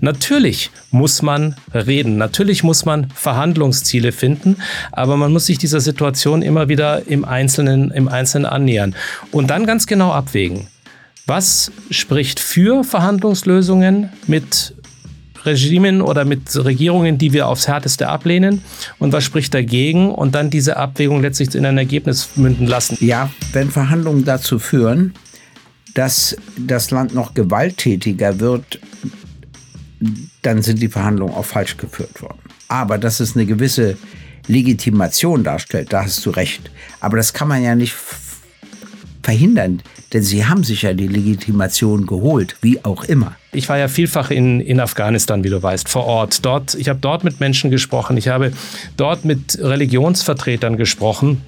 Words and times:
Natürlich 0.00 0.70
muss 0.90 1.22
man 1.22 1.56
reden, 1.74 2.18
natürlich 2.18 2.62
muss 2.62 2.84
man 2.84 3.10
Verhandlungsziele 3.10 4.12
finden, 4.12 4.56
aber 4.92 5.16
man 5.16 5.32
muss 5.32 5.46
sich 5.46 5.58
dieser 5.58 5.80
Situation 5.80 6.42
immer 6.42 6.68
wieder 6.68 7.06
im 7.08 7.24
Einzelnen, 7.24 7.90
im 7.90 8.08
Einzelnen 8.08 8.46
annähern 8.46 8.94
und 9.32 9.50
dann 9.50 9.66
ganz 9.66 9.86
genau 9.86 10.12
abwägen. 10.12 10.68
Was 11.26 11.72
spricht 11.90 12.40
für 12.40 12.84
Verhandlungslösungen 12.84 14.10
mit 14.26 14.74
Regimen 15.44 16.00
oder 16.00 16.24
mit 16.24 16.54
Regierungen, 16.64 17.18
die 17.18 17.32
wir 17.32 17.48
aufs 17.48 17.68
Härteste 17.68 18.08
ablehnen 18.08 18.62
und 18.98 19.12
was 19.12 19.24
spricht 19.24 19.54
dagegen 19.54 20.10
und 20.10 20.34
dann 20.34 20.50
diese 20.50 20.76
Abwägung 20.76 21.22
letztlich 21.22 21.54
in 21.54 21.66
ein 21.66 21.78
Ergebnis 21.78 22.30
münden 22.36 22.66
lassen. 22.66 22.98
Ja, 23.00 23.30
wenn 23.52 23.70
Verhandlungen 23.70 24.24
dazu 24.24 24.58
führen, 24.58 25.14
dass 25.94 26.36
das 26.56 26.90
Land 26.90 27.14
noch 27.14 27.34
gewalttätiger 27.34 28.40
wird, 28.40 28.78
dann 30.42 30.62
sind 30.62 30.80
die 30.80 30.88
Verhandlungen 30.88 31.34
auch 31.34 31.44
falsch 31.44 31.76
geführt 31.76 32.22
worden. 32.22 32.38
Aber 32.68 32.98
dass 32.98 33.20
es 33.20 33.34
eine 33.34 33.46
gewisse 33.46 33.96
Legitimation 34.46 35.44
darstellt, 35.44 35.92
da 35.92 36.04
hast 36.04 36.24
du 36.24 36.30
recht. 36.30 36.70
Aber 37.00 37.16
das 37.16 37.32
kann 37.32 37.48
man 37.48 37.62
ja 37.62 37.74
nicht 37.74 37.94
verhindern. 39.22 39.82
Denn 40.12 40.22
sie 40.22 40.46
haben 40.46 40.64
sich 40.64 40.82
ja 40.82 40.94
die 40.94 41.06
Legitimation 41.06 42.06
geholt, 42.06 42.56
wie 42.62 42.82
auch 42.82 43.04
immer. 43.04 43.36
Ich 43.52 43.68
war 43.68 43.76
ja 43.76 43.88
vielfach 43.88 44.30
in, 44.30 44.60
in 44.60 44.80
Afghanistan, 44.80 45.44
wie 45.44 45.50
du 45.50 45.62
weißt, 45.62 45.88
vor 45.88 46.06
Ort. 46.06 46.44
Dort, 46.46 46.74
ich 46.74 46.88
habe 46.88 46.98
dort 46.98 47.24
mit 47.24 47.40
Menschen 47.40 47.70
gesprochen, 47.70 48.16
ich 48.16 48.28
habe 48.28 48.52
dort 48.96 49.26
mit 49.26 49.58
Religionsvertretern 49.60 50.78
gesprochen. 50.78 51.42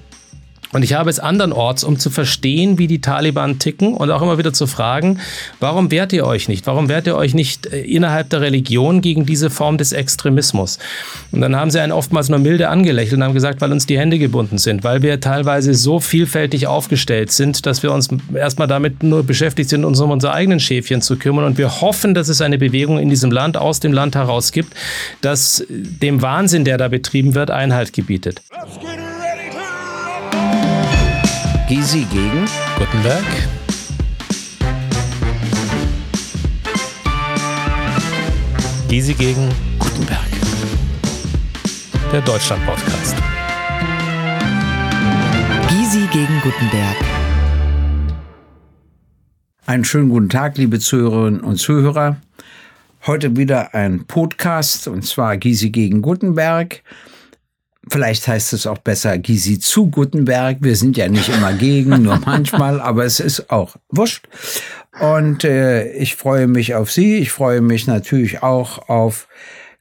Und 0.73 0.83
ich 0.83 0.93
habe 0.93 1.09
es 1.09 1.19
andernorts, 1.19 1.83
um 1.83 1.99
zu 1.99 2.09
verstehen, 2.09 2.77
wie 2.77 2.87
die 2.87 3.01
Taliban 3.01 3.59
ticken 3.59 3.93
und 3.93 4.09
auch 4.09 4.21
immer 4.21 4.37
wieder 4.37 4.53
zu 4.53 4.67
fragen, 4.67 5.19
warum 5.59 5.91
wehrt 5.91 6.13
ihr 6.13 6.25
euch 6.25 6.47
nicht? 6.47 6.65
Warum 6.65 6.87
wehrt 6.87 7.07
ihr 7.07 7.15
euch 7.15 7.33
nicht 7.33 7.67
äh, 7.67 7.81
innerhalb 7.81 8.29
der 8.29 8.41
Religion 8.41 9.01
gegen 9.01 9.25
diese 9.25 9.49
Form 9.49 9.77
des 9.77 9.91
Extremismus? 9.91 10.79
Und 11.31 11.41
dann 11.41 11.55
haben 11.55 11.71
sie 11.71 11.79
einen 11.81 11.91
oftmals 11.91 12.29
nur 12.29 12.39
milde 12.39 12.69
angelächelt 12.69 13.15
und 13.15 13.23
haben 13.23 13.33
gesagt, 13.33 13.59
weil 13.61 13.71
uns 13.71 13.85
die 13.85 13.99
Hände 13.99 14.17
gebunden 14.17 14.57
sind, 14.57 14.83
weil 14.83 15.01
wir 15.01 15.19
teilweise 15.19 15.73
so 15.73 15.99
vielfältig 15.99 16.67
aufgestellt 16.67 17.31
sind, 17.31 17.65
dass 17.65 17.83
wir 17.83 17.91
uns 17.91 18.07
erstmal 18.33 18.67
damit 18.67 19.03
nur 19.03 19.23
beschäftigt 19.23 19.69
sind, 19.69 19.83
uns 19.83 19.99
um 19.99 20.11
unsere 20.11 20.33
eigenen 20.33 20.59
Schäfchen 20.59 21.01
zu 21.01 21.17
kümmern. 21.17 21.45
Und 21.45 21.57
wir 21.57 21.81
hoffen, 21.81 22.13
dass 22.13 22.29
es 22.29 22.41
eine 22.41 22.57
Bewegung 22.57 22.97
in 22.97 23.09
diesem 23.09 23.31
Land, 23.31 23.57
aus 23.57 23.81
dem 23.81 23.91
Land 23.91 24.15
heraus 24.15 24.51
gibt, 24.51 24.73
das 25.21 25.65
dem 25.69 26.21
Wahnsinn, 26.21 26.63
der 26.63 26.77
da 26.77 26.87
betrieben 26.87 27.35
wird, 27.35 27.51
Einhalt 27.51 27.93
gebietet. 27.93 28.41
Let's 28.51 28.77
get 28.79 28.99
it. 28.99 29.20
Gysi 31.71 32.05
gegen 32.11 32.45
Gutenberg. 32.77 33.23
Gysi 38.89 39.13
gegen 39.13 39.47
Gutenberg. 39.79 40.19
Der 42.11 42.19
Deutschland-Podcast. 42.23 43.15
Gysi 45.69 46.07
gegen 46.11 46.41
Gutenberg. 46.41 46.97
Einen 49.65 49.85
schönen 49.85 50.09
guten 50.09 50.27
Tag, 50.27 50.57
liebe 50.57 50.77
Zuhörerinnen 50.77 51.39
und 51.39 51.55
Zuhörer. 51.55 52.17
Heute 53.07 53.37
wieder 53.37 53.73
ein 53.73 54.03
Podcast 54.07 54.89
und 54.89 55.03
zwar 55.03 55.37
Gysi 55.37 55.69
gegen 55.69 56.01
Gutenberg. 56.01 56.83
Vielleicht 57.89 58.27
heißt 58.27 58.53
es 58.53 58.67
auch 58.67 58.77
besser 58.77 59.17
Gysi 59.17 59.59
zu 59.59 59.89
Gutenberg. 59.89 60.57
Wir 60.61 60.75
sind 60.75 60.97
ja 60.97 61.09
nicht 61.09 61.29
immer 61.29 61.53
gegen, 61.53 62.03
nur 62.03 62.19
manchmal, 62.25 62.79
aber 62.79 63.05
es 63.05 63.19
ist 63.19 63.49
auch 63.49 63.75
wurscht. 63.89 64.27
Und 64.99 65.43
äh, 65.43 65.91
ich 65.93 66.15
freue 66.15 66.47
mich 66.47 66.75
auf 66.75 66.91
Sie. 66.91 67.17
Ich 67.17 67.31
freue 67.31 67.61
mich 67.61 67.87
natürlich 67.87 68.43
auch 68.43 68.89
auf 68.89 69.27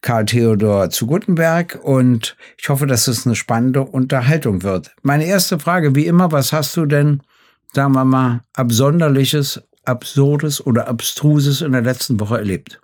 Karl 0.01 0.25
Theodor 0.25 0.89
zu 0.91 1.07
Gutenberg 1.07 1.79
und 1.83 2.37
ich 2.57 2.69
hoffe, 2.71 2.87
dass 2.87 3.07
es 3.07 3.27
eine 3.27 3.37
spannende 3.37 3.83
Unterhaltung 3.83 4.63
wird. 4.63 4.95
Meine 5.03 5.27
erste 5.27 5.59
Frage, 5.59 5.95
wie 5.95 6.07
immer, 6.07 6.33
was 6.33 6.53
hast 6.53 6.77
du 6.77 6.87
denn, 6.87 7.23
sagen 7.75 7.93
wir 7.93 8.05
mal, 8.05 8.41
Absonderliches, 8.55 9.63
Absurdes 9.85 10.65
oder 10.65 10.89
Abstruses 10.89 11.61
in 11.61 11.73
der 11.73 11.83
letzten 11.83 12.19
Woche 12.19 12.39
erlebt? 12.39 12.81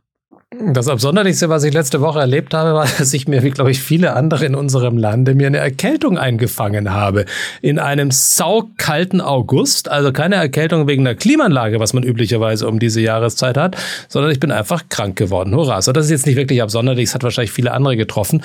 Das 0.54 0.86
Absonderlichste, 0.86 1.48
was 1.48 1.64
ich 1.64 1.74
letzte 1.74 2.00
Woche 2.00 2.20
erlebt 2.20 2.54
habe, 2.54 2.72
war, 2.72 2.86
dass 2.98 3.12
ich 3.12 3.26
mir, 3.26 3.42
wie 3.42 3.50
glaube 3.50 3.72
ich 3.72 3.82
viele 3.82 4.14
andere 4.14 4.44
in 4.44 4.54
unserem 4.54 4.96
Lande, 4.96 5.34
mir 5.34 5.48
eine 5.48 5.58
Erkältung 5.58 6.18
eingefangen 6.18 6.92
habe. 6.92 7.24
In 7.62 7.80
einem 7.80 8.12
saukalten 8.12 9.20
August, 9.20 9.90
also 9.90 10.12
keine 10.12 10.36
Erkältung 10.36 10.86
wegen 10.86 11.02
der 11.02 11.16
Klimaanlage, 11.16 11.80
was 11.80 11.94
man 11.94 12.04
üblicherweise 12.04 12.68
um 12.68 12.78
diese 12.78 13.00
Jahreszeit 13.00 13.56
hat, 13.56 13.76
sondern 14.08 14.30
ich 14.30 14.38
bin 14.38 14.52
einfach 14.52 14.84
krank 14.88 15.16
geworden. 15.16 15.52
Hurra. 15.52 15.82
So, 15.82 15.90
das 15.90 16.04
ist 16.04 16.12
jetzt 16.12 16.26
nicht 16.26 16.36
wirklich 16.36 16.62
absonderlich, 16.62 17.08
es 17.08 17.14
hat 17.16 17.24
wahrscheinlich 17.24 17.50
viele 17.50 17.72
andere 17.72 17.96
getroffen. 17.96 18.44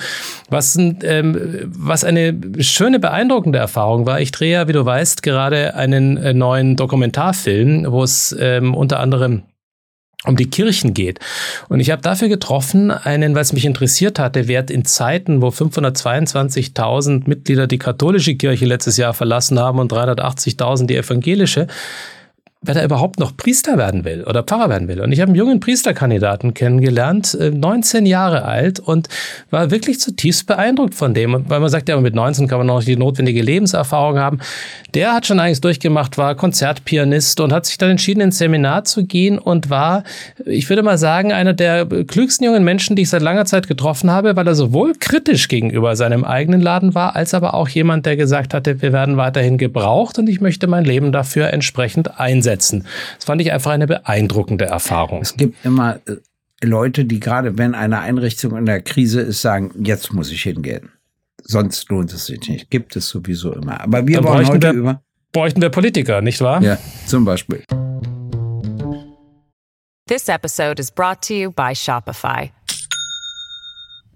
Was, 0.50 0.76
ähm, 0.76 1.70
was 1.72 2.02
eine 2.02 2.36
schöne, 2.58 2.98
beeindruckende 2.98 3.60
Erfahrung 3.60 4.06
war. 4.06 4.20
Ich 4.20 4.32
drehe 4.32 4.52
ja, 4.52 4.66
wie 4.66 4.72
du 4.72 4.84
weißt, 4.84 5.22
gerade 5.22 5.76
einen 5.76 6.16
äh, 6.16 6.34
neuen 6.34 6.74
Dokumentarfilm, 6.74 7.86
wo 7.92 8.02
es 8.02 8.36
ähm, 8.40 8.74
unter 8.74 8.98
anderem 8.98 9.44
um 10.24 10.36
die 10.36 10.48
Kirchen 10.48 10.94
geht. 10.94 11.18
Und 11.68 11.80
ich 11.80 11.90
habe 11.90 12.02
dafür 12.02 12.28
getroffen, 12.28 12.90
einen, 12.90 13.34
was 13.34 13.52
mich 13.52 13.64
interessiert 13.64 14.18
hatte, 14.18 14.48
Wert 14.48 14.70
in 14.70 14.84
Zeiten, 14.84 15.42
wo 15.42 15.48
522.000 15.48 17.28
Mitglieder 17.28 17.66
die 17.66 17.78
katholische 17.78 18.36
Kirche 18.36 18.66
letztes 18.66 18.96
Jahr 18.96 19.14
verlassen 19.14 19.58
haben 19.58 19.78
und 19.78 19.92
380.000 19.92 20.86
die 20.86 20.96
evangelische, 20.96 21.66
wer 22.62 22.74
da 22.74 22.84
überhaupt 22.84 23.18
noch 23.18 23.36
Priester 23.36 23.76
werden 23.76 24.04
will 24.04 24.22
oder 24.24 24.44
Pfarrer 24.44 24.68
werden 24.68 24.86
will. 24.86 25.00
Und 25.00 25.10
ich 25.10 25.20
habe 25.20 25.30
einen 25.30 25.36
jungen 25.36 25.58
Priesterkandidaten 25.58 26.54
kennengelernt, 26.54 27.36
19 27.38 28.06
äh, 28.06 28.08
Jahre 28.08 28.44
alt 28.44 28.78
und 28.78 29.08
war 29.50 29.72
wirklich 29.72 29.98
zutiefst 29.98 30.46
beeindruckt 30.46 30.94
von 30.94 31.12
dem, 31.12 31.44
weil 31.48 31.58
man 31.58 31.68
sagt 31.68 31.88
ja, 31.88 32.00
mit 32.00 32.14
19 32.14 32.46
kann 32.46 32.58
man 32.58 32.68
noch 32.68 32.84
die 32.84 32.96
notwendige 32.96 33.42
Lebenserfahrung 33.42 34.18
haben. 34.18 34.38
Der 34.94 35.12
hat 35.12 35.26
schon 35.26 35.40
eigentlich 35.40 35.60
durchgemacht, 35.60 36.18
war 36.18 36.36
Konzertpianist 36.36 37.40
und 37.40 37.52
hat 37.52 37.66
sich 37.66 37.78
dann 37.78 37.90
entschieden, 37.90 38.20
ins 38.20 38.38
Seminar 38.38 38.84
zu 38.84 39.04
gehen 39.06 39.38
und 39.38 39.68
war, 39.68 40.04
ich 40.44 40.68
würde 40.68 40.84
mal 40.84 40.98
sagen, 40.98 41.32
einer 41.32 41.54
der 41.54 41.86
klügsten 41.86 42.46
jungen 42.46 42.62
Menschen, 42.62 42.94
die 42.94 43.02
ich 43.02 43.08
seit 43.08 43.22
langer 43.22 43.44
Zeit 43.44 43.66
getroffen 43.66 44.10
habe, 44.10 44.36
weil 44.36 44.46
er 44.46 44.54
sowohl 44.54 44.92
kritisch 44.98 45.48
gegenüber 45.48 45.96
seinem 45.96 46.22
eigenen 46.24 46.60
Laden 46.60 46.94
war, 46.94 47.16
als 47.16 47.34
aber 47.34 47.54
auch 47.54 47.68
jemand, 47.68 48.06
der 48.06 48.16
gesagt 48.16 48.54
hatte, 48.54 48.82
wir 48.82 48.92
werden 48.92 49.16
weiterhin 49.16 49.58
gebraucht 49.58 50.18
und 50.20 50.28
ich 50.28 50.40
möchte 50.40 50.68
mein 50.68 50.84
Leben 50.84 51.10
dafür 51.10 51.52
entsprechend 51.52 52.20
einsetzen 52.20 52.51
umsetzen. 52.52 52.86
Das 53.16 53.24
fand 53.24 53.40
ich 53.40 53.52
einfach 53.52 53.70
eine 53.70 53.86
beeindruckende 53.86 54.66
Erfahrung. 54.66 55.22
Es 55.22 55.36
gibt 55.36 55.64
immer 55.64 56.00
äh, 56.06 56.16
Leute, 56.64 57.04
die 57.04 57.20
gerade 57.20 57.58
wenn 57.58 57.74
eine 57.74 58.00
Einrichtung 58.00 58.56
in 58.56 58.66
der 58.66 58.80
Krise 58.82 59.20
ist, 59.20 59.42
sagen, 59.42 59.72
jetzt 59.84 60.12
muss 60.12 60.30
ich 60.30 60.42
hingehen. 60.42 60.90
Sonst 61.42 61.88
lohnt 61.88 62.12
es 62.12 62.26
sich 62.26 62.48
nicht. 62.48 62.70
Gibt 62.70 62.94
es 62.94 63.08
sowieso 63.08 63.52
immer. 63.52 63.80
Aber 63.80 64.06
wir 64.06 64.20
Dann 64.20 64.24
wollen 64.24 64.46
heute 64.46 64.68
wir, 64.68 64.72
über. 64.72 65.02
Bräuchten 65.32 65.60
wir 65.60 65.70
Politiker, 65.70 66.20
nicht 66.20 66.40
wahr? 66.40 66.62
Ja, 66.62 66.78
zum 67.06 67.24
Beispiel. 67.24 67.64
This 70.06 70.28
episode 70.28 70.80
is 70.80 70.90
brought 70.90 71.22
to 71.22 71.34
you 71.34 71.50
by 71.50 71.74
Shopify. 71.74 72.50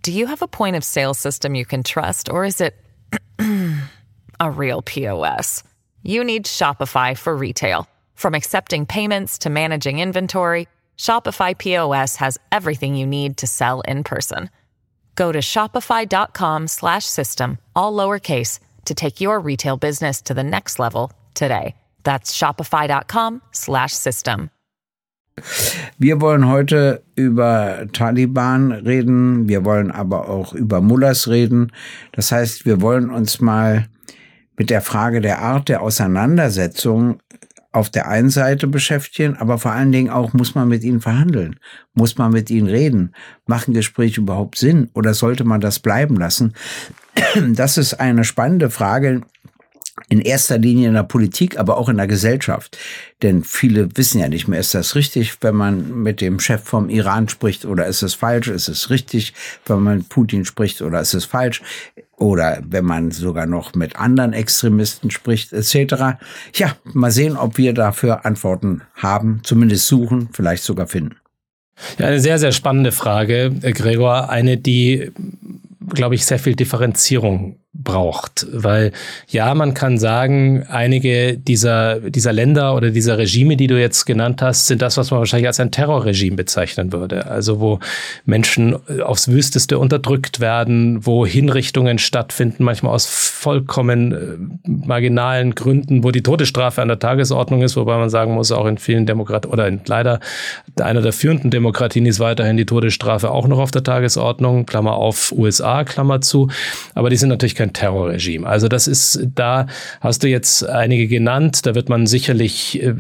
Do 0.03 0.13
you 0.13 0.27
have 0.27 0.43
a 0.43 0.47
point 0.47 0.77
of 0.77 0.85
sale 0.85 1.15
system 1.15 1.57
you 1.57 1.65
can 1.65 1.83
trust, 1.83 2.29
or 2.29 2.45
is 2.45 2.61
it 2.61 2.75
a 4.41 4.51
real 4.51 4.83
POS? 4.83 5.65
You 6.03 6.23
need 6.23 6.45
Shopify 6.45 7.17
for 7.17 7.35
retail. 7.35 7.89
From 8.17 8.35
accepting 8.35 8.87
payments 8.87 9.39
to 9.39 9.49
managing 9.51 10.01
inventory, 10.01 10.67
Shopify 10.99 11.57
POS 11.57 12.17
has 12.17 12.37
everything 12.51 12.97
you 12.97 13.07
need 13.07 13.37
to 13.37 13.47
sell 13.47 13.83
in 13.83 14.03
person. 14.03 14.51
Go 15.15 15.31
to 15.33 15.39
shopify.com/system 15.41 17.59
all 17.75 17.93
lowercase 17.93 18.59
to 18.87 18.95
take 18.95 19.21
your 19.21 19.39
retail 19.39 19.77
business 19.77 20.23
to 20.23 20.35
the 20.35 20.43
next 20.43 20.79
level 20.79 21.13
today. 21.35 21.75
That's 22.05 22.35
shopify.com/system. 22.35 24.51
Wir 25.99 26.23
wollen 26.23 26.49
heute 26.49 27.03
über 27.15 27.87
Taliban 27.93 28.73
reden, 28.73 29.47
wir 29.49 29.67
wollen 29.67 29.91
aber 29.91 30.31
auch 30.31 30.55
über 30.55 30.81
Mullahs 30.81 31.29
reden. 31.29 31.73
Das 32.13 32.33
heißt, 32.33 32.65
wir 32.65 32.81
wollen 32.81 33.11
uns 33.11 33.39
mal 33.41 33.87
mit 34.57 34.71
der 34.71 34.81
Frage 34.81 35.21
der 35.21 35.43
Art 35.43 35.69
der 35.69 35.83
Auseinandersetzung 35.83 37.19
auf 37.77 37.91
der 37.91 38.09
einen 38.09 38.31
Seite 38.31 38.67
beschäftigen, 38.67 39.37
aber 39.37 39.59
vor 39.59 39.73
allen 39.73 39.93
Dingen 39.93 40.09
auch, 40.09 40.33
muss 40.33 40.55
man 40.55 40.67
mit 40.67 40.83
ihnen 40.83 41.03
verhandeln? 41.03 41.61
Muss 41.93 42.17
man 42.17 42.33
mit 42.33 42.51
ihnen 42.51 42.69
reden? 42.69 43.13
Machen 43.47 43.75
Gespräche 43.75 44.23
überhaupt 44.23 44.57
Sinn 44.57 44.89
oder 44.95 45.13
sollte 45.13 45.45
man 45.45 45.61
das 45.61 45.79
bleiben 45.79 46.17
lassen? 46.17 46.55
Das 47.53 47.77
ist 47.77 47.95
eine 47.95 48.25
spannende 48.25 48.71
Frage, 48.71 49.21
in 50.09 50.21
erster 50.21 50.59
Linie 50.59 50.89
in 50.89 50.95
der 50.95 51.03
Politik, 51.03 51.59
aber 51.59 51.79
auch 51.79 51.89
in 51.89 51.97
der 51.97 52.07
Gesellschaft. 52.07 52.77
Denn 53.23 53.43
viele 53.45 53.97
wissen 53.97 54.21
ja 54.21 54.29
nicht 54.29 54.47
mehr, 54.47 54.61
ist 54.61 54.75
das 54.75 54.95
richtig, 54.95 55.39
wenn 55.41 55.57
man 55.57 56.03
mit 56.03 56.21
dem 56.21 56.39
Chef 56.39 56.63
vom 56.63 56.91
Iran 56.91 57.29
spricht 57.29 57.65
oder 57.65 57.87
ist 57.87 58.03
es 58.03 58.15
falsch? 58.15 58.49
Ist 58.49 58.69
es 58.69 58.91
richtig, 58.91 59.33
wenn 59.65 59.81
man 59.81 59.99
mit 59.99 60.09
Putin 60.09 60.45
spricht 60.45 60.83
oder 60.83 61.01
ist 61.01 61.15
es 61.15 61.25
falsch? 61.25 61.63
Oder 62.19 62.63
wenn 62.67 62.85
man 62.85 63.11
sogar 63.11 63.47
noch 63.47 63.75
mit 63.75 63.97
anderen 63.97 64.33
Extremisten 64.33 65.11
spricht, 65.11 65.53
etc. 65.53 66.19
Ja, 66.55 66.77
mal 66.85 67.11
sehen, 67.11 67.37
ob 67.37 67.59
wir 67.59 67.75
dafür 67.75 68.25
Antworten 68.25 68.83
haben, 68.95 69.41
zumindest 69.45 69.87
suchen, 69.87 70.29
vielleicht 70.33 70.63
sogar 70.63 70.87
finden. 70.87 71.17
Ja, 71.99 72.07
eine 72.07 72.21
sehr, 72.21 72.39
sehr 72.39 72.53
spannende 72.53 72.93
Frage, 72.93 73.51
Gregor. 73.61 74.31
Eine, 74.31 74.57
die, 74.57 75.11
glaube 75.91 76.15
ich, 76.15 76.25
sehr 76.25 76.39
viel 76.39 76.55
Differenzierung 76.55 77.59
braucht. 77.83 78.47
Weil 78.53 78.93
ja, 79.29 79.55
man 79.55 79.75
kann 79.75 79.99
sagen, 79.99 80.65
einige 80.69 81.37
dieser, 81.37 82.01
dieser 82.01 82.33
Länder 82.33 82.75
oder 82.75 82.91
dieser 82.91 83.19
Regime, 83.19 83.57
die 83.57 83.67
du 83.67 83.81
jetzt 83.81 84.05
genannt 84.05 84.43
hast, 84.43 84.67
sind 84.67 84.83
das, 84.83 84.97
was 84.97 85.11
man 85.11 85.19
wahrscheinlich 85.21 85.47
als 85.47 85.61
ein 85.61 85.71
Terrorregime 85.71 86.37
bezeichnen 86.37 86.93
würde. 86.93 87.27
Also 87.27 87.61
wo 87.61 87.81
Menschen 88.25 88.77
aufs 89.03 89.29
Wüsteste 89.29 89.79
unterdrückt 89.79 90.41
werden, 90.41 91.07
wo 91.07 91.27
Hinrichtungen 91.27 91.99
stattfinden, 91.99 92.65
manchmal 92.65 92.95
aus 92.95 93.07
vollkommen 93.07 94.13
äh, 94.13 94.69
marginalen 94.69 95.55
Gründen, 95.55 96.05
wo 96.05 96.11
die 96.11 96.23
Todesstrafe 96.23 96.83
an 96.83 96.89
der 96.89 96.99
Tagesordnung 96.99 97.63
ist, 97.63 97.77
wobei 97.77 97.97
man 97.97 98.11
sagen 98.11 98.35
muss, 98.35 98.53
auch 98.53 98.67
in 98.67 98.79
vielen 98.79 99.07
Demokratien 99.07 99.53
oder 99.53 99.69
in 99.69 99.81
leider 99.87 100.21
einer 100.81 101.03
der 101.03 101.13
führenden 101.13 101.51
Demokratien 101.51 102.07
ist 102.07 102.21
weiterhin 102.21 102.57
die 102.57 102.67
Todesstrafe 102.67 103.31
auch 103.31 103.47
noch 103.47 103.59
auf 103.59 103.71
der 103.71 103.83
Tagesordnung, 103.83 104.67
Klammer 104.67 104.95
auf 104.95 105.33
USA, 105.33 105.85
Klammer 105.85 106.21
zu. 106.21 106.49
Aber 106.95 107.11
die 107.11 107.17
sind 107.17 107.29
natürlich 107.29 107.55
kein 107.67 107.73
Terrorregime. 107.73 108.47
Also 108.47 108.69
das 108.69 108.87
ist, 108.87 109.21
da 109.35 109.67
hast 110.01 110.23
du 110.23 110.29
jetzt 110.29 110.69
einige 110.69 111.09
genannt, 111.09 111.67
da 111.67 111.75
wird 111.75 111.89
man 111.89 112.07
sicherlich 112.07 112.83
äh, 112.83 112.95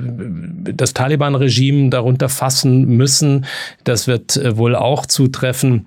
das 0.75 0.95
Taliban-Regime 0.95 1.91
darunter 1.91 2.29
fassen 2.29 2.85
müssen. 2.85 3.47
Das 3.85 4.07
wird 4.07 4.37
äh, 4.37 4.57
wohl 4.57 4.75
auch 4.75 5.07
zutreffen 5.07 5.87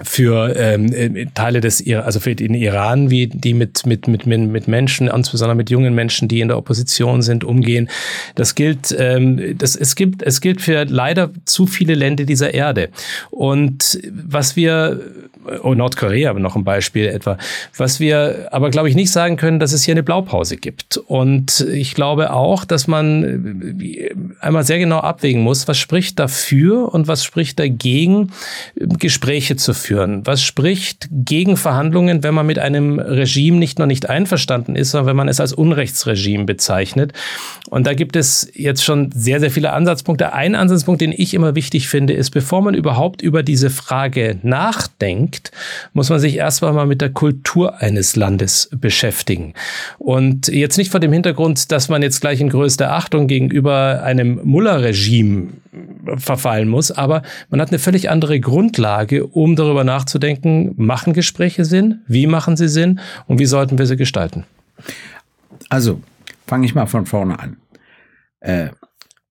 für 0.00 0.56
ähm, 0.56 0.90
äh, 0.92 1.26
Teile 1.34 1.60
des 1.60 1.86
also 1.86 2.18
für 2.18 2.34
den 2.34 2.54
Iran, 2.54 3.10
wie 3.10 3.26
die 3.26 3.52
mit 3.52 3.84
mit 3.84 4.08
mit 4.08 4.26
mit 4.26 4.66
Menschen, 4.66 5.08
insbesondere 5.08 5.54
mit 5.54 5.68
jungen 5.68 5.94
Menschen, 5.94 6.28
die 6.28 6.40
in 6.40 6.48
der 6.48 6.56
Opposition 6.56 7.20
sind, 7.20 7.44
umgehen. 7.44 7.90
Das 8.34 8.54
gilt, 8.54 8.94
ähm, 8.98 9.58
das 9.58 9.76
es 9.76 9.94
gibt 9.94 10.22
es 10.22 10.40
gilt 10.40 10.62
für 10.62 10.84
leider 10.84 11.30
zu 11.44 11.66
viele 11.66 11.94
Länder 11.94 12.24
dieser 12.24 12.54
Erde. 12.54 12.88
Und 13.30 14.00
was 14.10 14.56
wir 14.56 14.98
oh, 15.62 15.74
Nordkorea 15.74 16.32
noch 16.34 16.56
ein 16.56 16.64
Beispiel 16.64 17.06
etwa. 17.06 17.36
Was 17.76 18.00
wir 18.00 18.48
aber, 18.50 18.70
glaube 18.70 18.88
ich, 18.88 18.94
nicht 18.94 19.10
sagen 19.10 19.36
können, 19.36 19.60
dass 19.60 19.72
es 19.72 19.84
hier 19.84 19.92
eine 19.92 20.02
Blaupause 20.02 20.56
gibt. 20.56 20.96
Und 20.96 21.60
ich 21.60 21.94
glaube 21.94 22.32
auch, 22.32 22.64
dass 22.64 22.86
man 22.86 23.78
äh, 23.78 24.14
einmal 24.40 24.64
sehr 24.64 24.78
genau 24.78 24.98
abwägen 24.98 25.42
muss, 25.42 25.68
was 25.68 25.78
spricht 25.78 26.18
dafür 26.18 26.92
und 26.92 27.08
was 27.08 27.24
spricht 27.24 27.58
dagegen, 27.58 28.32
Gespräche 28.76 29.56
zu 29.56 29.74
führen. 29.82 30.26
Was 30.26 30.42
spricht 30.42 31.08
gegen 31.10 31.56
Verhandlungen, 31.56 32.22
wenn 32.22 32.34
man 32.34 32.46
mit 32.46 32.58
einem 32.58 32.98
Regime 32.98 33.58
nicht 33.58 33.78
nur 33.78 33.86
nicht 33.86 34.08
einverstanden 34.08 34.76
ist, 34.76 34.92
sondern 34.92 35.08
wenn 35.08 35.16
man 35.16 35.28
es 35.28 35.40
als 35.40 35.52
Unrechtsregime 35.52 36.44
bezeichnet. 36.44 37.12
Und 37.70 37.86
da 37.86 37.94
gibt 37.94 38.16
es 38.16 38.48
jetzt 38.54 38.84
schon 38.84 39.10
sehr, 39.12 39.40
sehr 39.40 39.50
viele 39.50 39.72
Ansatzpunkte. 39.72 40.32
Ein 40.32 40.54
Ansatzpunkt, 40.54 41.00
den 41.00 41.12
ich 41.12 41.34
immer 41.34 41.54
wichtig 41.54 41.88
finde, 41.88 42.12
ist, 42.12 42.30
bevor 42.30 42.62
man 42.62 42.74
überhaupt 42.74 43.22
über 43.22 43.42
diese 43.42 43.70
Frage 43.70 44.38
nachdenkt, 44.42 45.02
denkt, 45.02 45.50
muss 45.92 46.10
man 46.10 46.20
sich 46.20 46.36
erstmal 46.36 46.72
mal 46.72 46.86
mit 46.86 47.00
der 47.00 47.10
Kultur 47.10 47.80
eines 47.80 48.16
Landes 48.16 48.70
beschäftigen. 48.72 49.54
Und 49.98 50.48
jetzt 50.48 50.78
nicht 50.78 50.90
vor 50.90 51.00
dem 51.00 51.12
Hintergrund, 51.12 51.70
dass 51.72 51.88
man 51.88 52.02
jetzt 52.02 52.20
gleich 52.20 52.40
in 52.40 52.48
größter 52.48 52.92
Achtung 52.92 53.26
gegenüber 53.26 54.02
einem 54.02 54.40
Mullah-Regime 54.42 55.48
verfallen 56.16 56.68
muss, 56.68 56.90
aber 56.90 57.22
man 57.50 57.60
hat 57.60 57.68
eine 57.68 57.78
völlig 57.78 58.10
andere 58.10 58.40
Grundlage, 58.40 59.26
um 59.26 59.56
darüber 59.56 59.84
nachzudenken, 59.84 60.74
machen 60.76 61.12
Gespräche 61.12 61.64
Sinn, 61.64 62.02
wie 62.06 62.26
machen 62.26 62.56
sie 62.56 62.68
Sinn 62.68 63.00
und 63.26 63.38
wie 63.38 63.46
sollten 63.46 63.78
wir 63.78 63.86
sie 63.86 63.96
gestalten? 63.96 64.44
Also, 65.68 66.00
fange 66.46 66.66
ich 66.66 66.74
mal 66.74 66.86
von 66.86 67.06
vorne 67.06 67.38
an. 67.38 67.56
Äh, 68.40 68.70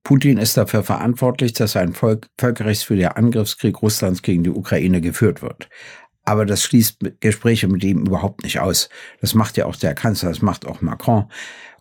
Putin 0.03 0.37
ist 0.37 0.57
dafür 0.57 0.83
verantwortlich, 0.83 1.53
dass 1.53 1.75
ein 1.75 1.93
Volk, 1.93 2.27
völkerrechtswidriger 2.39 3.17
Angriffskrieg 3.17 3.81
Russlands 3.81 4.21
gegen 4.21 4.43
die 4.43 4.49
Ukraine 4.49 5.01
geführt 5.01 5.41
wird. 5.41 5.69
Aber 6.23 6.45
das 6.45 6.63
schließt 6.63 7.19
Gespräche 7.19 7.67
mit 7.67 7.83
ihm 7.83 8.05
überhaupt 8.05 8.43
nicht 8.43 8.59
aus. 8.59 8.89
Das 9.21 9.33
macht 9.33 9.57
ja 9.57 9.65
auch 9.65 9.75
der 9.75 9.95
Kanzler, 9.95 10.29
das 10.29 10.41
macht 10.41 10.65
auch 10.65 10.81
Macron. 10.81 11.25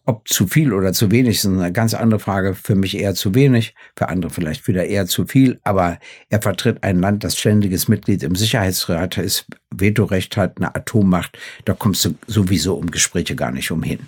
Ob 0.07 0.27
zu 0.29 0.47
viel 0.47 0.73
oder 0.73 0.93
zu 0.93 1.11
wenig 1.11 1.37
ist 1.37 1.47
eine 1.47 1.73
ganz 1.73 1.95
andere 1.95 2.21
Frage. 2.21 2.55
Für 2.55 2.75
mich 2.75 2.99
eher 2.99 3.15
zu 3.15 3.35
wenig, 3.35 3.75
für 3.97 4.09
andere 4.09 4.31
vielleicht 4.31 4.67
wieder 4.67 4.87
eher 4.87 5.07
zu 5.07 5.27
viel. 5.27 5.61
Aber 5.63 5.99
er 6.29 6.41
vertritt 6.41 6.83
ein 6.83 7.01
Land, 7.01 7.23
das 7.23 7.37
ständiges 7.37 7.89
Mitglied 7.89 8.23
im 8.23 8.35
Sicherheitsrat 8.35 9.19
ist, 9.19 9.47
Vetorecht 9.71 10.37
hat, 10.37 10.57
eine 10.57 10.75
Atommacht. 10.75 11.39
Da 11.65 11.75
kommst 11.75 12.05
du 12.05 12.15
sowieso 12.27 12.75
um 12.75 12.91
Gespräche 12.91 13.37
gar 13.37 13.53
nicht 13.53 13.71
umhin. 13.71 14.01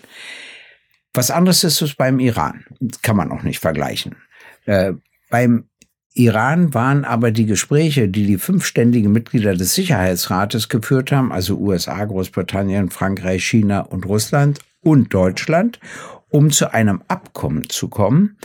Was 1.14 1.30
anderes 1.30 1.62
ist 1.62 1.82
es 1.82 1.94
beim 1.94 2.18
Iran. 2.20 2.64
Das 2.80 3.02
kann 3.02 3.16
man 3.16 3.30
auch 3.30 3.42
nicht 3.42 3.58
vergleichen. 3.58 4.16
Äh, 4.64 4.94
beim 5.28 5.68
Iran 6.14 6.74
waren 6.74 7.04
aber 7.04 7.30
die 7.30 7.46
Gespräche, 7.46 8.08
die 8.08 8.26
die 8.26 8.38
fünfständigen 8.38 9.12
Mitglieder 9.12 9.54
des 9.54 9.74
Sicherheitsrates 9.74 10.68
geführt 10.68 11.12
haben, 11.12 11.32
also 11.32 11.58
USA, 11.58 12.04
Großbritannien, 12.04 12.90
Frankreich, 12.90 13.44
China 13.44 13.80
und 13.80 14.06
Russland 14.06 14.58
und 14.82 15.14
Deutschland, 15.14 15.81
um 16.29 16.50
zu 16.50 16.73
einem 16.73 17.02
Abkommen 17.08 17.69
zu 17.69 17.88
kommen, 17.88 18.37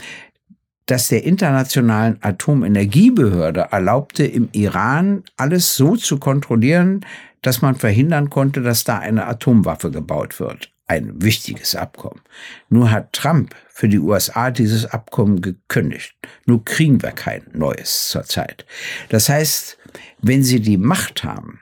das 0.86 1.08
der 1.08 1.24
Internationalen 1.24 2.18
Atomenergiebehörde 2.22 3.68
erlaubte, 3.70 4.24
im 4.24 4.48
Iran 4.52 5.22
alles 5.36 5.76
so 5.76 5.96
zu 5.96 6.18
kontrollieren, 6.18 7.04
dass 7.42 7.60
man 7.60 7.74
verhindern 7.76 8.30
konnte, 8.30 8.62
dass 8.62 8.84
da 8.84 8.98
eine 8.98 9.26
Atomwaffe 9.26 9.90
gebaut 9.90 10.40
wird 10.40 10.70
ein 10.88 11.22
wichtiges 11.22 11.76
Abkommen. 11.76 12.22
Nur 12.70 12.90
hat 12.90 13.12
Trump 13.12 13.54
für 13.68 13.88
die 13.88 13.98
USA 13.98 14.50
dieses 14.50 14.86
Abkommen 14.86 15.40
gekündigt. 15.40 16.14
Nur 16.46 16.64
kriegen 16.64 17.00
wir 17.02 17.12
kein 17.12 17.42
neues 17.52 18.08
zurzeit. 18.08 18.66
Das 19.10 19.28
heißt, 19.28 19.78
wenn 20.22 20.42
sie 20.42 20.60
die 20.60 20.78
Macht 20.78 21.22
haben, 21.22 21.60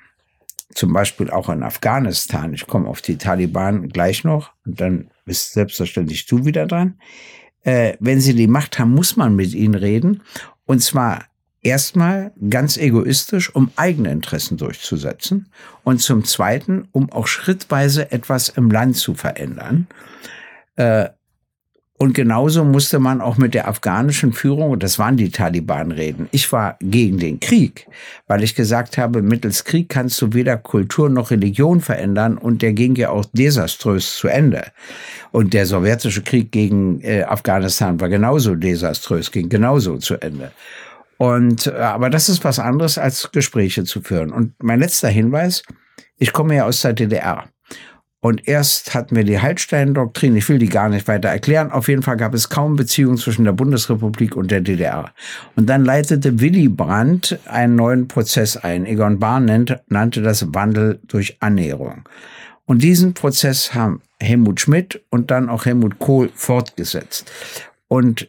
zum 0.77 0.93
Beispiel 0.93 1.31
auch 1.31 1.49
in 1.49 1.63
Afghanistan, 1.63 2.53
ich 2.53 2.67
komme 2.67 2.89
auf 2.89 3.01
die 3.01 3.17
Taliban 3.17 3.89
gleich 3.89 4.25
noch 4.25 4.53
und 4.67 4.81
dann 4.81 5.11
bist 5.25 5.55
selbstverständlich 5.55 6.27
du 6.27 6.45
wieder 6.45 6.67
dran. 6.67 7.01
Äh, 7.63 7.95
wenn 7.99 8.21
sie 8.21 8.35
die 8.35 8.47
Macht 8.47 8.79
haben, 8.79 8.95
muss 8.95 9.17
man 9.17 9.35
mit 9.35 9.55
ihnen 9.55 9.75
reden. 9.75 10.23
Und 10.67 10.81
zwar 10.81 11.25
Erstmal 11.67 12.33
ganz 12.49 12.77
egoistisch, 12.77 13.53
um 13.53 13.73
eigene 13.75 14.13
Interessen 14.13 14.57
durchzusetzen 14.57 15.49
und 15.83 16.01
zum 16.01 16.25
Zweiten, 16.25 16.87
um 16.93 17.11
auch 17.11 17.27
schrittweise 17.27 18.13
etwas 18.13 18.51
im 18.51 18.71
Land 18.71 18.97
zu 18.97 19.15
verändern. 19.15 19.89
Äh, 20.77 21.09
und 21.99 22.13
genauso 22.13 22.65
musste 22.65 22.99
man 22.99 23.23
auch 23.23 23.39
mit 23.39 23.55
der 23.55 23.69
afghanischen 23.69 24.35
Führung, 24.35 24.71
und 24.71 24.83
das 24.83 24.99
waren 24.99 25.17
die 25.17 25.31
Taliban, 25.31 25.93
reden. 25.93 26.29
Ich 26.31 26.53
war 26.53 26.77
gegen 26.81 27.19
den 27.19 27.41
Krieg, 27.41 27.87
weil 28.27 28.43
ich 28.43 28.55
gesagt 28.55 28.99
habe, 28.99 29.23
mittels 29.23 29.65
Krieg 29.65 29.89
kannst 29.89 30.21
du 30.21 30.35
weder 30.35 30.59
Kultur 30.59 31.09
noch 31.09 31.31
Religion 31.31 31.81
verändern 31.81 32.37
und 32.37 32.61
der 32.61 32.75
ging 32.75 32.97
ja 32.97 33.11
auch 33.11 33.25
desaströs 33.33 34.17
zu 34.17 34.29
Ende. 34.29 34.65
Und 35.33 35.55
der 35.55 35.65
sowjetische 35.65 36.23
Krieg 36.23 36.53
gegen 36.53 37.01
äh, 37.01 37.23
Afghanistan 37.23 37.99
war 37.99 38.11
genauso 38.11 38.55
desaströs, 38.55 39.31
ging 39.31 39.49
genauso 39.49 39.97
zu 39.97 40.17
Ende. 40.17 40.53
Und, 41.17 41.67
äh, 41.67 41.71
aber 41.71 42.11
das 42.11 42.29
ist 42.29 42.45
was 42.45 42.59
anderes, 42.59 42.99
als 42.99 43.31
Gespräche 43.33 43.85
zu 43.85 44.03
führen. 44.03 44.33
Und 44.33 44.53
mein 44.63 44.81
letzter 44.81 45.09
Hinweis, 45.09 45.63
ich 46.19 46.33
komme 46.35 46.57
ja 46.57 46.67
aus 46.67 46.83
der 46.83 46.93
DDR. 46.93 47.45
Und 48.21 48.49
erst 48.49 48.95
hatten 48.95 49.15
wir 49.15 49.25
die 49.25 49.41
Hallstein-Doktrin, 49.41 50.37
ich 50.37 50.49
will 50.49 50.59
die 50.59 50.69
gar 50.69 50.89
nicht 50.89 51.07
weiter 51.07 51.29
erklären. 51.29 51.71
Auf 51.71 51.89
jeden 51.89 52.03
Fall 52.03 52.17
gab 52.17 52.35
es 52.35 52.49
kaum 52.49 52.75
Beziehungen 52.75 53.19
zwischen 53.19 53.45
der 53.45 53.53
Bundesrepublik 53.53 54.37
und 54.37 54.51
der 54.51 54.63
DDR. 54.63 55.13
Und 55.55 55.69
dann 55.69 55.85
leitete 55.85 56.41
Willy 56.41 56.69
Brandt 56.69 57.39
einen 57.45 57.77
neuen 57.77 58.09
Prozess 58.09 58.57
ein. 58.57 58.87
Egon 58.87 59.19
Bahn 59.19 59.45
nannte, 59.45 59.83
nannte 59.89 60.23
das 60.23 60.55
Wandel 60.55 60.99
durch 61.07 61.37
Annäherung. 61.41 62.09
Und 62.65 62.83
diesen 62.83 63.15
Prozess 63.15 63.75
haben 63.75 64.03
Helmut 64.21 64.61
Schmidt 64.61 65.03
und 65.11 65.31
dann 65.31 65.49
auch 65.49 65.67
Helmut 65.67 65.99
Kohl 65.99 66.31
fortgesetzt. 66.35 67.31
Und 67.87 68.29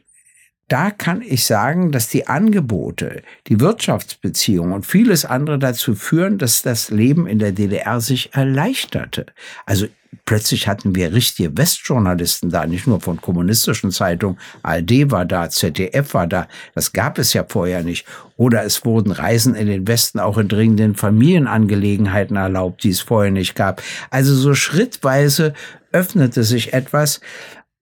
da 0.68 0.92
kann 0.92 1.22
ich 1.22 1.46
sagen, 1.46 1.92
dass 1.92 2.10
die 2.10 2.28
Angebote, 2.28 3.22
die 3.48 3.60
Wirtschaftsbeziehungen 3.60 4.74
und 4.74 4.86
vieles 4.86 5.24
andere 5.24 5.60
dazu 5.60 5.96
führen, 5.96 6.38
dass 6.38 6.62
das 6.62 6.90
Leben 6.90 7.26
in 7.26 7.40
der 7.40 7.54
DDR 7.54 8.02
sich 8.02 8.34
erleichterte. 8.34 9.28
Also 9.66 9.88
plötzlich 10.26 10.68
hatten 10.68 10.94
wir 10.94 11.14
richtige 11.14 11.58
Westjournalisten 11.58 12.50
da, 12.50 12.66
nicht 12.66 12.86
nur 12.86 13.00
von 13.00 13.22
kommunistischen 13.22 13.92
Zeitungen. 13.92 14.38
ARD 14.62 15.10
war 15.10 15.26
da, 15.26 15.50
ZDF 15.50 16.14
war 16.14 16.28
da. 16.28 16.48
Das 16.76 16.92
gab 16.92 17.18
es 17.18 17.32
ja 17.32 17.46
vorher 17.48 17.84
nicht. 17.84 18.06
Oder 18.36 18.66
es 18.66 18.84
wurden 18.84 19.12
Reisen 19.12 19.56
in 19.56 19.68
den 19.68 19.88
Westen 19.88 20.20
auch 20.20 20.38
in 20.38 20.50
dringenden 20.50 20.96
Familienangelegenheiten 20.96 22.36
erlaubt, 22.36 22.84
die 22.84 22.90
es 22.90 23.00
vorher 23.00 23.32
nicht 23.32 23.56
gab. 23.56 23.82
Also 24.10 24.36
so 24.36 24.54
schrittweise 24.54 25.54
öffnete 25.94 26.44
sich 26.44 26.74
etwas, 26.74 27.22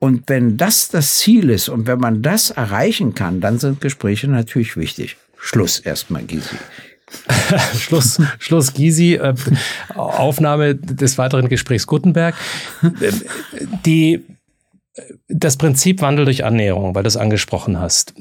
und 0.06 0.30
wenn 0.30 0.56
das 0.56 0.90
das 0.90 1.18
Ziel 1.18 1.50
ist 1.50 1.68
und 1.68 1.88
wenn 1.88 1.98
man 1.98 2.22
das 2.22 2.52
erreichen 2.52 3.16
kann, 3.16 3.42
dann 3.42 3.58
sind 3.58 3.82
Gespräche 3.82 4.28
natürlich 4.28 4.78
wichtig. 4.78 5.18
Schluss 5.36 5.80
erstmal, 5.80 6.22
Gysi. 6.22 6.58
Schluss, 7.80 8.22
Schluss 8.38 8.74
Gysi, 8.76 9.16
äh, 9.16 9.34
Aufnahme 9.96 10.76
des 10.76 11.18
weiteren 11.18 11.50
Gesprächs 11.50 11.88
Gutenberg. 11.88 12.36
Die, 13.84 14.24
das 15.28 15.58
Prinzip 15.58 16.02
Wandel 16.02 16.26
durch 16.26 16.44
Annäherung, 16.44 16.94
weil 16.94 17.02
du 17.02 17.08
es 17.08 17.18
angesprochen 17.18 17.80
hast, 17.80 18.14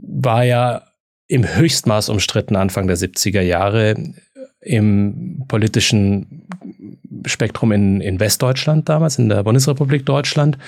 war 0.00 0.44
ja 0.44 0.82
im 1.28 1.48
Höchstmaß 1.48 2.10
umstritten 2.10 2.56
Anfang 2.56 2.88
der 2.88 2.98
70er 2.98 3.40
Jahre 3.40 3.94
im 4.60 5.44
politischen 5.48 6.46
Spektrum 7.26 7.72
in, 7.72 8.00
in 8.00 8.20
Westdeutschland 8.20 8.88
damals, 8.88 9.18
in 9.18 9.28
der 9.28 9.42
Bundesrepublik 9.42 10.06
Deutschland 10.06 10.58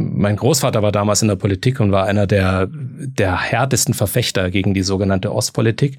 mein 0.00 0.36
Großvater 0.36 0.82
war 0.82 0.92
damals 0.92 1.22
in 1.22 1.28
der 1.28 1.36
Politik 1.36 1.80
und 1.80 1.92
war 1.92 2.06
einer 2.06 2.26
der, 2.26 2.68
der 2.70 3.38
härtesten 3.38 3.92
Verfechter 3.92 4.50
gegen 4.50 4.72
die 4.72 4.82
sogenannte 4.82 5.32
Ostpolitik. 5.34 5.98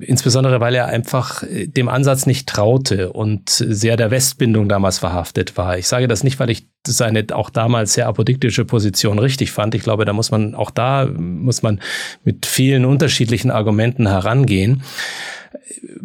Insbesondere, 0.00 0.60
weil 0.60 0.74
er 0.74 0.86
einfach 0.86 1.44
dem 1.48 1.88
Ansatz 1.88 2.26
nicht 2.26 2.48
traute 2.48 3.12
und 3.12 3.48
sehr 3.48 3.96
der 3.96 4.10
Westbindung 4.10 4.68
damals 4.68 4.98
verhaftet 4.98 5.56
war. 5.56 5.78
Ich 5.78 5.88
sage 5.88 6.08
das 6.08 6.24
nicht, 6.24 6.40
weil 6.40 6.50
ich 6.50 6.66
seine 6.86 7.24
auch 7.32 7.50
damals 7.50 7.94
sehr 7.94 8.08
apodiktische 8.08 8.64
Position 8.64 9.18
richtig 9.18 9.52
fand. 9.52 9.74
Ich 9.74 9.82
glaube, 9.82 10.04
da 10.04 10.12
muss 10.12 10.30
man 10.30 10.54
auch 10.54 10.70
da 10.70 11.06
muss 11.06 11.62
man 11.62 11.80
mit 12.24 12.46
vielen 12.46 12.84
unterschiedlichen 12.84 13.50
Argumenten 13.50 14.08
herangehen. 14.08 14.82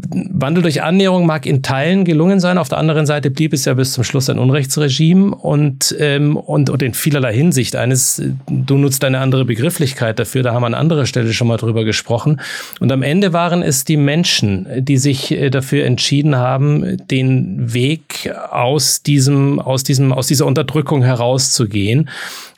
Wandel 0.09 0.61
durch 0.61 0.83
Annäherung 0.83 1.25
mag 1.25 1.45
in 1.45 1.63
Teilen 1.63 2.05
gelungen 2.05 2.39
sein. 2.39 2.57
Auf 2.57 2.69
der 2.69 2.77
anderen 2.77 3.05
Seite 3.05 3.31
blieb 3.31 3.53
es 3.53 3.65
ja 3.65 3.73
bis 3.73 3.93
zum 3.93 4.03
Schluss 4.03 4.29
ein 4.29 4.39
Unrechtsregime 4.39 5.35
und, 5.35 5.95
ähm, 5.99 6.37
und, 6.37 6.69
und 6.69 6.81
in 6.81 6.93
vielerlei 6.93 7.33
Hinsicht 7.33 7.75
eines, 7.75 8.21
du 8.47 8.77
nutzt 8.77 9.03
eine 9.03 9.19
andere 9.19 9.45
Begrifflichkeit 9.45 10.19
dafür, 10.19 10.43
da 10.43 10.53
haben 10.53 10.61
wir 10.61 10.67
an 10.67 10.73
anderer 10.73 11.05
Stelle 11.05 11.33
schon 11.33 11.47
mal 11.47 11.57
drüber 11.57 11.85
gesprochen. 11.85 12.39
Und 12.79 12.91
am 12.91 13.03
Ende 13.03 13.33
waren 13.33 13.63
es 13.63 13.83
die 13.83 13.97
Menschen, 13.97 14.67
die 14.77 14.97
sich 14.97 15.31
äh, 15.31 15.49
dafür 15.49 15.85
entschieden 15.85 16.35
haben, 16.35 16.97
den 17.07 17.73
Weg 17.73 18.31
aus 18.51 19.01
diesem, 19.01 19.59
aus 19.59 19.83
diesem, 19.83 20.13
aus 20.13 20.27
dieser 20.27 20.45
Unterdrückung 20.45 21.03
herauszugehen 21.03 22.09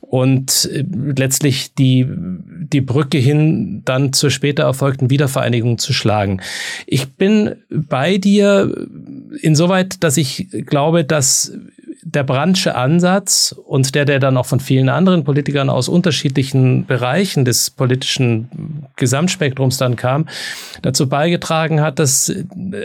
und 0.10 0.70
äh, 0.74 0.84
letztlich 1.16 1.74
die, 1.76 2.08
die 2.10 2.82
Brücke 2.82 3.20
hin 3.20 3.84
dann 3.86 4.12
zur 4.12 4.32
später 4.32 4.64
erfolgten 4.64 5.10
Wiedervereinigung 5.10 5.78
zu 5.78 5.94
schlagen. 5.94 6.42
Ich 6.92 7.14
bin 7.14 7.56
bei 7.70 8.18
dir 8.18 8.74
insoweit, 9.42 10.04
dass 10.04 10.18
ich 10.18 10.48
glaube, 10.66 11.06
dass 11.06 11.54
der 12.02 12.24
Brandsche 12.24 12.74
Ansatz 12.74 13.56
und 13.68 13.94
der, 13.94 14.06
der 14.06 14.20
dann 14.20 14.38
auch 14.38 14.48
von 14.48 14.60
vielen 14.60 14.90
anderen 14.90 15.24
Politikern 15.24 15.70
aus 15.70 15.88
unterschiedlichen 15.88 16.88
Bereichen 16.88 17.46
des 17.46 17.70
politischen 17.70 18.88
Gesamtspektrums 18.96 19.78
dann 19.78 19.98
kam, 19.98 20.28
dazu 20.82 21.08
beigetragen 21.08 21.80
hat, 21.80 22.00
dass 22.00 22.34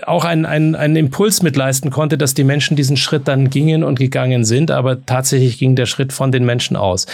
auch 0.04 0.26
ein, 0.26 0.44
ein, 0.44 0.75
ein 0.75 0.96
Impuls 0.96 1.40
mitleisten 1.40 1.90
konnte, 1.90 2.18
dass 2.18 2.34
die 2.34 2.44
Menschen 2.44 2.76
diesen 2.76 2.99
Schritt 2.99 3.26
dann 3.26 3.49
gingen 3.49 3.84
und 3.84 3.99
gegangen 3.99 4.44
sind, 4.44 4.70
aber 4.70 5.06
tatsächlich 5.06 5.56
ging 5.56 5.76
der 5.76 5.87
Schritt 5.87 6.12
von 6.12 6.30
den 6.30 6.44
Menschen 6.44 6.76
aus. 6.76 7.06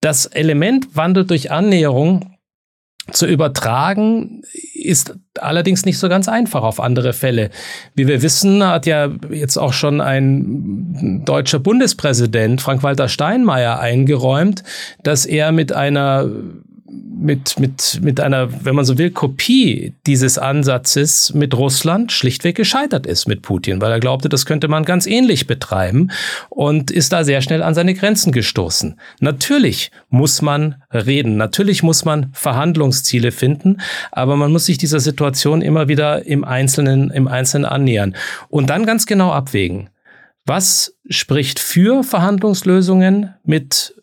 Das 0.00 0.26
Element 0.26 0.94
Wandel 0.94 1.26
durch 1.26 1.50
Annäherung 1.50 2.36
zu 3.12 3.26
übertragen, 3.26 4.42
ist 4.74 5.14
allerdings 5.38 5.84
nicht 5.84 5.98
so 5.98 6.08
ganz 6.08 6.28
einfach 6.28 6.62
auf 6.62 6.80
andere 6.80 7.12
Fälle. 7.12 7.50
Wie 7.94 8.06
wir 8.06 8.22
wissen, 8.22 8.64
hat 8.64 8.86
ja 8.86 9.10
jetzt 9.30 9.56
auch 9.56 9.72
schon 9.72 10.00
ein 10.00 11.22
deutscher 11.24 11.58
Bundespräsident, 11.58 12.60
Frank-Walter 12.60 13.08
Steinmeier, 13.08 13.80
eingeräumt, 13.80 14.62
dass 15.02 15.26
er 15.26 15.52
mit 15.52 15.72
einer 15.72 16.28
mit, 16.90 17.60
mit, 17.60 18.00
mit 18.02 18.20
einer, 18.20 18.64
wenn 18.64 18.74
man 18.74 18.84
so 18.84 18.98
will, 18.98 19.10
Kopie 19.10 19.94
dieses 20.06 20.38
Ansatzes 20.38 21.32
mit 21.34 21.54
Russland 21.54 22.12
schlichtweg 22.12 22.56
gescheitert 22.56 23.06
ist 23.06 23.28
mit 23.28 23.42
Putin, 23.42 23.80
weil 23.80 23.92
er 23.92 24.00
glaubte, 24.00 24.28
das 24.28 24.46
könnte 24.46 24.68
man 24.68 24.84
ganz 24.84 25.06
ähnlich 25.06 25.46
betreiben 25.46 26.10
und 26.48 26.90
ist 26.90 27.12
da 27.12 27.22
sehr 27.22 27.42
schnell 27.42 27.62
an 27.62 27.74
seine 27.74 27.94
Grenzen 27.94 28.32
gestoßen. 28.32 28.98
Natürlich 29.20 29.90
muss 30.08 30.42
man 30.42 30.76
reden, 30.92 31.36
natürlich 31.36 31.82
muss 31.82 32.04
man 32.04 32.30
Verhandlungsziele 32.32 33.32
finden, 33.32 33.78
aber 34.10 34.36
man 34.36 34.50
muss 34.50 34.66
sich 34.66 34.78
dieser 34.78 35.00
Situation 35.00 35.62
immer 35.62 35.88
wieder 35.88 36.26
im 36.26 36.44
Einzelnen, 36.44 37.10
im 37.10 37.28
Einzelnen 37.28 37.66
annähern 37.66 38.16
und 38.48 38.70
dann 38.70 38.86
ganz 38.86 39.06
genau 39.06 39.32
abwägen. 39.32 39.90
Was 40.46 40.96
spricht 41.08 41.60
für 41.60 42.02
Verhandlungslösungen 42.02 43.34
mit 43.44 43.94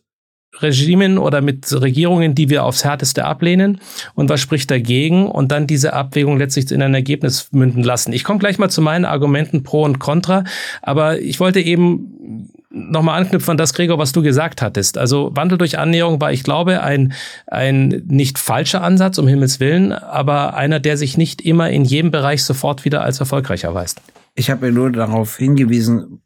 Regimen 0.62 1.18
oder 1.18 1.42
mit 1.42 1.72
Regierungen, 1.82 2.36
die 2.36 2.50
wir 2.50 2.64
aufs 2.64 2.84
Härteste 2.84 3.26
ablehnen 3.26 3.80
und 4.16 4.30
was 4.30 4.40
spricht 4.40 4.72
dagegen 4.72 5.28
und 5.28 5.52
dann 5.52 5.68
diese 5.68 5.94
Abwägung 5.94 6.38
letztlich 6.38 6.72
in 6.72 6.82
ein 6.82 6.94
Ergebnis 6.94 7.50
münden 7.52 7.84
lassen. 7.84 8.14
Ich 8.14 8.24
komme 8.24 8.40
gleich 8.40 8.58
mal 8.58 8.70
zu 8.70 8.82
meinen 8.82 9.06
Argumenten 9.06 9.64
pro 9.64 9.84
und 9.84 10.00
contra, 10.00 10.44
aber 10.82 11.20
ich 11.20 11.40
wollte 11.40 11.60
eben 11.60 12.52
nochmal 12.70 13.20
anknüpfen 13.20 13.52
an 13.52 13.58
das, 13.58 13.74
Gregor, 13.74 13.98
was 13.98 14.12
du 14.12 14.22
gesagt 14.22 14.62
hattest. 14.62 14.98
Also 14.98 15.32
Wandel 15.34 15.58
durch 15.58 15.80
Annäherung 15.80 16.20
war, 16.22 16.32
ich 16.32 16.44
glaube, 16.44 16.82
ein, 16.82 17.14
ein 17.48 18.04
nicht 18.08 18.38
falscher 18.38 18.84
Ansatz, 18.84 19.18
um 19.18 19.28
Himmels 19.28 19.60
Willen, 19.60 19.92
aber 19.94 20.56
einer, 20.56 20.80
der 20.80 20.98
sich 20.98 21.18
nicht 21.18 21.42
immer 21.42 21.70
in 21.70 21.86
jedem 21.86 22.12
Bereich 22.12 22.44
sofort 22.44 22.86
wieder 22.86 23.02
als 23.04 23.20
erfolgreich 23.20 23.64
erweist. 23.64 24.02
Ich 24.36 24.50
habe 24.50 24.72
nur 24.72 24.92
darauf 24.92 25.38
hingewiesen, 25.38 26.22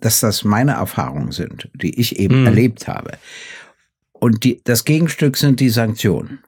dass 0.00 0.20
das 0.20 0.44
meine 0.44 0.72
Erfahrungen 0.72 1.32
sind, 1.32 1.68
die 1.74 1.98
ich 1.98 2.18
eben 2.18 2.42
mm. 2.42 2.46
erlebt 2.46 2.88
habe. 2.88 3.12
Und 4.24 4.42
die, 4.42 4.62
das 4.64 4.86
Gegenstück 4.86 5.36
sind 5.36 5.60
die 5.60 5.68
Sanktionen. 5.68 6.38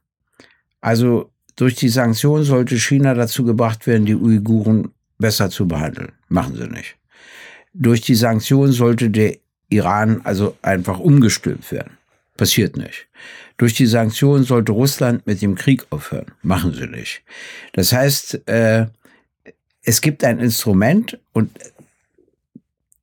Also 0.81 1.31
durch 1.57 1.75
die 1.75 1.91
Sanktionen 1.91 2.43
sollte 2.43 2.79
China 2.79 3.13
dazu 3.13 3.45
gebracht 3.45 3.87
werden, 3.87 4.07
die 4.07 4.15
Uiguren 4.15 4.93
besser 5.19 5.51
zu 5.51 5.69
behandeln. 5.69 6.13
Machen 6.31 6.57
sie 6.57 6.69
nicht. 6.69 6.97
Durch 7.75 8.01
die 8.01 8.15
Sanktionen 8.15 8.73
sollte 8.73 9.11
der 9.11 9.37
Iran 9.69 10.23
also 10.25 10.57
einfach 10.63 10.99
umgestülpt 10.99 11.71
werden. 11.71 11.99
Passiert 12.39 12.79
nicht. 12.79 13.09
Durch 13.59 13.75
die 13.75 13.85
Sanktionen 13.85 14.45
sollte 14.45 14.73
Russland 14.73 15.27
mit 15.27 15.43
dem 15.43 15.55
Krieg 15.55 15.85
aufhören. 15.91 16.33
Machen 16.41 16.73
sie 16.73 16.87
nicht. 16.87 17.25
Das 17.75 17.93
heißt, 17.93 18.49
äh, 18.49 18.87
es 19.83 20.01
gibt 20.01 20.25
ein 20.25 20.39
Instrument 20.39 21.19
und 21.35 21.51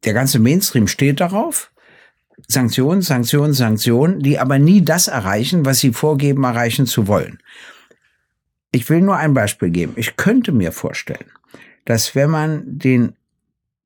der 0.03 0.13
ganze 0.13 0.39
Mainstream 0.39 0.87
steht 0.87 1.19
darauf. 1.19 1.69
Sanktionen, 2.47 3.01
Sanktionen, 3.01 3.53
Sanktionen, 3.53 4.19
die 4.19 4.39
aber 4.39 4.59
nie 4.59 4.83
das 4.83 5.07
erreichen, 5.07 5.65
was 5.65 5.79
sie 5.79 5.93
vorgeben, 5.93 6.43
erreichen 6.43 6.85
zu 6.85 7.07
wollen. 7.07 7.39
Ich 8.71 8.89
will 8.89 9.01
nur 9.01 9.17
ein 9.17 9.33
Beispiel 9.33 9.69
geben. 9.69 9.93
Ich 9.95 10.15
könnte 10.15 10.51
mir 10.51 10.71
vorstellen, 10.71 11.31
dass 11.85 12.15
wenn 12.15 12.29
man 12.29 12.63
den 12.65 13.13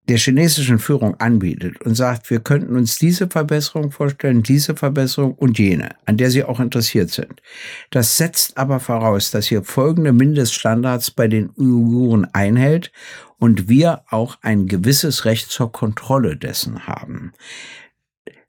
der 0.07 0.17
chinesischen 0.17 0.79
Führung 0.79 1.19
anbietet 1.19 1.81
und 1.81 1.95
sagt, 1.95 2.29
wir 2.29 2.39
könnten 2.39 2.77
uns 2.77 2.97
diese 2.97 3.27
Verbesserung 3.27 3.91
vorstellen, 3.91 4.41
diese 4.41 4.75
Verbesserung 4.75 5.33
und 5.33 5.59
jene, 5.59 5.89
an 6.05 6.15
der 6.15 6.31
sie 6.31 6.45
auch 6.45 6.59
interessiert 6.59 7.09
sind. 7.09 7.41
Das 7.89 8.15
setzt 8.15 8.57
aber 8.57 8.79
voraus, 8.79 9.31
dass 9.31 9.51
ihr 9.51 9.63
folgende 9.63 10.13
Mindeststandards 10.13 11.11
bei 11.11 11.27
den 11.27 11.49
Uiguren 11.57 12.25
einhält 12.33 12.91
und 13.37 13.67
wir 13.67 14.03
auch 14.09 14.37
ein 14.41 14.67
gewisses 14.67 15.25
Recht 15.25 15.51
zur 15.51 15.71
Kontrolle 15.71 16.37
dessen 16.37 16.87
haben. 16.87 17.33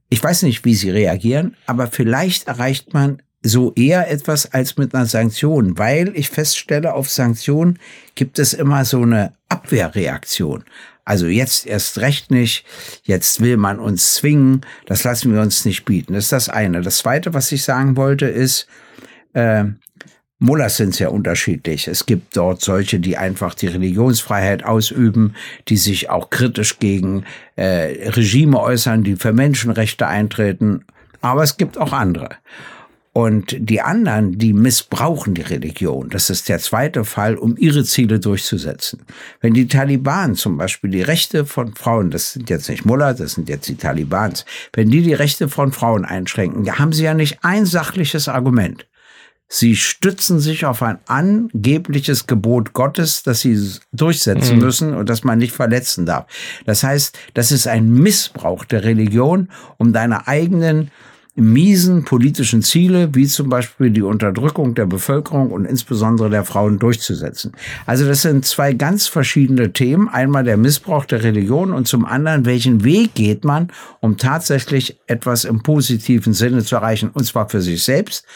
Ich 0.09 0.23
weiß 0.23 0.43
nicht, 0.43 0.65
wie 0.65 0.75
sie 0.75 0.91
reagieren, 0.91 1.57
aber 1.67 1.87
vielleicht 1.87 2.49
erreicht 2.49 2.95
man 2.95 3.23
so 3.43 3.73
eher 3.75 4.11
etwas 4.11 4.53
als 4.53 4.77
mit 4.77 4.95
einer 4.95 5.07
Sanktion, 5.07 5.79
weil 5.79 6.13
ich 6.17 6.31
feststelle, 6.31 6.95
auf 6.95 7.09
Sanktionen 7.11 7.79
gibt 8.15 8.39
es 8.39 8.53
immer 8.53 8.85
so 8.85 9.03
eine 9.03 9.33
Abwehrreaktion. 9.49 10.65
Also 11.05 11.27
jetzt 11.27 11.67
erst 11.67 11.99
recht 11.99 12.31
nicht, 12.31 12.67
jetzt 13.05 13.41
will 13.41 13.57
man 13.57 13.79
uns 13.79 14.15
zwingen, 14.17 14.63
das 14.87 15.05
lassen 15.05 15.33
wir 15.33 15.41
uns 15.41 15.65
nicht 15.65 15.85
bieten. 15.85 16.13
Das 16.13 16.25
ist 16.25 16.33
das 16.33 16.49
eine. 16.49 16.83
Das 16.83 16.99
zweite, 16.99 17.33
was 17.33 17.51
ich 17.53 17.63
sagen 17.63 17.97
wollte, 17.97 18.27
ist, 18.27 18.67
äh, 19.33 19.65
Mullahs 20.41 20.77
sind 20.77 20.95
sehr 20.95 21.13
unterschiedlich. 21.13 21.89
Es 21.89 22.07
gibt 22.07 22.37
dort 22.37 22.61
solche, 22.61 23.01
die 23.01 23.17
einfach 23.17 23.55
die 23.55 23.67
Religionsfreiheit 23.67 24.65
ausüben, 24.65 25.35
die 25.67 25.77
sich 25.77 26.11
auch 26.11 26.31
kritisch 26.31 26.79
gegen 26.79 27.25
äh, 27.57 28.11
Regime 28.11 28.61
äußern, 28.61 29.03
die 29.03 29.17
für 29.17 29.33
Menschenrechte 29.33 30.07
eintreten. 30.07 30.85
Aber 31.21 31.43
es 31.43 31.57
gibt 31.57 31.77
auch 31.77 31.93
andere. 31.93 32.31
Und 33.13 33.57
die 33.59 33.81
anderen, 33.81 34.39
die 34.39 34.53
missbrauchen 34.53 35.35
die 35.35 35.43
Religion. 35.43 36.09
Das 36.09 36.31
ist 36.31 36.49
der 36.49 36.61
zweite 36.61 37.05
Fall, 37.05 37.35
um 37.35 37.57
ihre 37.57 37.83
Ziele 37.83 38.21
durchzusetzen. 38.21 39.03
Wenn 39.41 39.55
die 39.55 39.67
Taliban 39.67 40.37
zum 40.37 40.57
Beispiel 40.57 40.91
die 40.91 41.03
Rechte 41.03 41.45
von 41.47 41.75
Frauen, 41.75 42.13
das 42.13 42.35
sind 42.35 42.49
jetzt 42.49 42.69
nicht 42.69 42.85
Mullah, 42.85 43.15
das 43.15 43.33
sind 43.33 43.49
jetzt 43.49 43.69
die 43.69 43.75
Talibans, 43.75 44.45
wenn 44.73 44.89
die 44.89 45.03
die 45.03 45.15
Rechte 45.15 45.49
von 45.49 45.73
Frauen 45.73 46.05
einschränken, 46.05 46.79
haben 46.79 46.93
sie 46.93 47.03
ja 47.03 47.15
nicht 47.15 47.39
ein 47.43 47.67
sachliches 47.67 48.29
Argument. 48.29 48.87
Sie 49.49 49.77
stützen 49.77 50.41
sich 50.41 50.67
auf 50.67 50.83
ein 50.83 50.99
angebliches 51.07 52.27
Gebot 52.27 52.75
Gottes, 52.75 53.23
das 53.23 53.41
sie 53.41 53.59
durchsetzen 53.93 54.57
mhm. 54.57 54.63
müssen 54.63 54.95
und 54.95 55.09
das 55.09 55.25
man 55.25 55.39
nicht 55.39 55.53
verletzen 55.53 56.05
darf. 56.05 56.27
Das 56.67 56.83
heißt, 56.83 57.19
das 57.35 57.51
ist 57.51 57.67
ein 57.67 57.91
Missbrauch 57.93 58.65
der 58.67 58.85
Religion, 58.85 59.49
um 59.79 59.93
deine 59.93 60.29
eigenen 60.29 60.91
miesen 61.39 62.05
politischen 62.05 62.63
Ziele, 62.63 63.15
wie 63.15 63.27
zum 63.27 63.49
Beispiel 63.49 63.91
die 63.91 64.03
Unterdrückung 64.03 64.75
der 64.75 64.87
Bevölkerung 64.87 65.51
und 65.51 65.65
insbesondere 65.65 66.31
der 66.31 66.45
Frauen 66.45 66.79
durchzusetzen. 66.79 67.53
Also 67.87 68.07
das 68.07 68.23
sind 68.23 68.45
zwei 68.45 68.73
ganz 68.73 69.07
verschiedene 69.07 69.73
Themen. 69.73 70.09
Einmal 70.09 70.45
der 70.45 70.57
Missbrauch 70.57 71.05
der 71.05 71.23
Religion 71.23 71.73
und 71.73 71.87
zum 71.87 72.05
anderen, 72.05 72.45
welchen 72.45 72.83
Weg 72.83 73.15
geht 73.15 73.45
man, 73.45 73.69
um 74.01 74.17
tatsächlich 74.17 74.99
etwas 75.07 75.45
im 75.45 75.63
positiven 75.63 76.35
Sinne 76.35 76.65
zu 76.65 76.77
erreichen, 76.77 77.11
und 77.15 77.25
zwar 77.25 77.49
für 77.49 77.61
sich 77.61 77.85
selbst, 77.85 78.27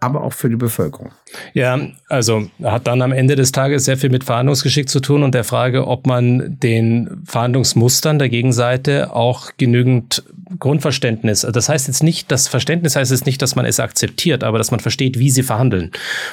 aber 0.00 0.22
auch 0.22 0.32
für 0.32 0.48
die 0.48 0.56
Bevölkerung. 0.56 1.10
Ja, 1.54 1.78
also 2.08 2.48
hat 2.62 2.86
dann 2.86 3.02
am 3.02 3.12
Ende 3.12 3.34
des 3.34 3.50
Tages 3.50 3.84
sehr 3.84 3.96
viel 3.96 4.10
mit 4.10 4.24
Verhandlungsgeschick 4.24 4.88
zu 4.88 5.00
tun 5.00 5.22
und 5.22 5.34
der 5.34 5.44
Frage, 5.44 5.86
ob 5.86 6.06
man 6.06 6.58
den 6.60 7.22
Verhandlungsmustern 7.24 8.18
der 8.18 8.28
Gegenseite 8.28 9.14
auch 9.14 9.50
genügend 9.56 10.22
Grundverständnis, 10.58 11.42
das 11.42 11.68
heißt 11.68 11.88
jetzt 11.88 12.02
nicht, 12.02 12.30
das 12.32 12.48
Verständnis 12.48 12.96
heißt 12.96 13.10
jetzt 13.10 13.26
nicht, 13.26 13.42
dass 13.42 13.54
man 13.54 13.66
es 13.66 13.80
akzeptiert, 13.80 14.44
aber 14.44 14.56
dass 14.56 14.70
man 14.70 14.80
versteht, 14.80 15.18
wie 15.18 15.30
sie 15.30 15.42
verhandeln. 15.42 15.90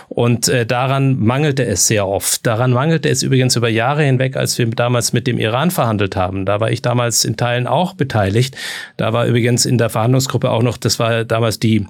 Und 0.08 0.48
äh, 0.48 0.66
daran 0.66 1.20
mangelte 1.20 1.66
es 1.66 1.88
sehr 1.88 2.08
oft. 2.08 2.46
Daran 2.46 2.72
mangelte 2.72 3.10
es 3.10 3.24
übrigens 3.24 3.58
über 3.58 3.68
Jahre 3.68 4.04
hinweg, 4.04 4.38
als 4.38 4.58
wir 4.58 4.68
damals 4.68 5.12
mit 5.12 5.28
dem 5.28 5.38
Iran 5.38 5.70
verhandelt 5.70 6.16
haben. 6.16 6.46
Da 6.46 6.62
war 6.62 6.72
ich 6.72 6.82
damals 6.82 7.26
in 7.26 7.36
Teilen 7.36 7.68
auch 7.68 7.94
beteiligt. 7.94 8.56
Da 8.96 9.12
war 9.12 9.26
übrigens 9.26 9.66
in 9.66 9.78
der 9.78 9.90
Verhandlungsgruppe 9.90 10.50
auch 10.50 10.64
noch, 10.64 10.78
das 10.78 10.98
war 10.98 11.26
damals 11.26 11.60
die, 11.60 11.86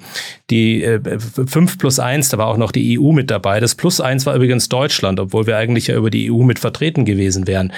die 0.49 0.83
äh, 0.83 0.99
5 1.65 1.79
plus 1.79 1.99
1, 1.99 2.29
da 2.29 2.37
war 2.37 2.47
auch 2.47 2.57
noch 2.57 2.71
die 2.71 2.99
EU 2.99 3.11
mit 3.11 3.31
dabei. 3.31 3.59
Das 3.59 3.73
Plus 3.73 3.99
1 3.99 4.25
war 4.25 4.35
übrigens 4.35 4.69
Deutschland, 4.69 5.19
obwohl 5.19 5.47
wir 5.47 5.57
eigentlich 5.57 5.87
ja 5.87 5.95
über 5.95 6.11
die 6.11 6.31
EU 6.31 6.43
mit 6.43 6.59
vertreten 6.59 7.05
gewesen 7.05 7.47
wären. 7.47 7.73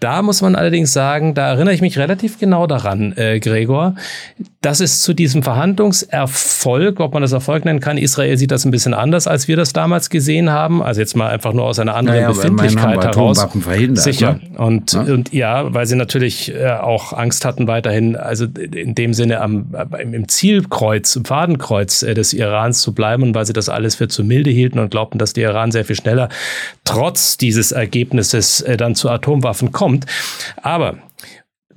Da 0.00 0.22
muss 0.22 0.40
man 0.40 0.56
allerdings 0.56 0.92
sagen, 0.92 1.34
da 1.34 1.48
erinnere 1.48 1.74
ich 1.74 1.82
mich 1.82 1.98
relativ 1.98 2.38
genau 2.38 2.66
daran, 2.66 3.12
äh, 3.16 3.38
Gregor, 3.38 3.96
dass 4.60 4.80
es 4.80 5.02
zu 5.02 5.14
diesem 5.14 5.44
Verhandlungserfolg, 5.44 6.98
ob 6.98 7.14
man 7.14 7.22
das 7.22 7.30
Erfolg 7.30 7.64
nennen 7.64 7.78
kann, 7.78 7.96
Israel 7.96 8.36
sieht 8.36 8.50
das 8.50 8.64
ein 8.64 8.72
bisschen 8.72 8.92
anders, 8.92 9.28
als 9.28 9.46
wir 9.46 9.56
das 9.56 9.72
damals 9.72 10.10
gesehen 10.10 10.50
haben. 10.50 10.82
Also 10.82 11.00
jetzt 11.00 11.14
mal 11.14 11.28
einfach 11.28 11.52
nur 11.52 11.64
aus 11.64 11.78
einer 11.78 11.94
anderen 11.94 12.18
naja, 12.18 12.32
Befindlichkeit 12.32 13.04
heraus. 13.04 13.46
Sicher. 13.94 14.40
Ne? 14.42 14.58
Und, 14.58 14.92
ja? 14.92 15.00
und 15.02 15.32
ja, 15.32 15.74
weil 15.74 15.86
sie 15.86 15.94
natürlich 15.94 16.52
äh, 16.52 16.70
auch 16.70 17.12
Angst 17.12 17.44
hatten 17.44 17.68
weiterhin, 17.68 18.16
also 18.16 18.46
in 18.46 18.96
dem 18.96 19.14
Sinne 19.14 19.40
am, 19.40 19.74
im 20.00 20.28
Zielkreuz, 20.28 21.14
im 21.14 21.24
Fadenkreuz 21.24 22.02
äh, 22.02 22.14
des 22.14 22.32
Irans 22.32 22.82
zu 22.82 22.92
bleiben 22.92 23.22
und 23.22 23.34
weil 23.36 23.46
sie 23.46 23.52
das 23.52 23.68
alles 23.68 23.94
für 23.94 24.08
zu 24.08 24.24
milde 24.24 24.50
hielten 24.50 24.80
und 24.80 24.90
glaubten, 24.90 25.18
dass 25.18 25.34
der 25.34 25.50
Iran 25.50 25.70
sehr 25.70 25.84
viel 25.84 25.96
schneller 25.96 26.28
trotz 26.84 27.36
dieses 27.36 27.70
Ergebnisses 27.70 28.60
äh, 28.62 28.76
dann 28.76 28.96
zu 28.96 29.08
Atomwaffen 29.08 29.70
kommt. 29.70 30.06
Aber 30.62 30.96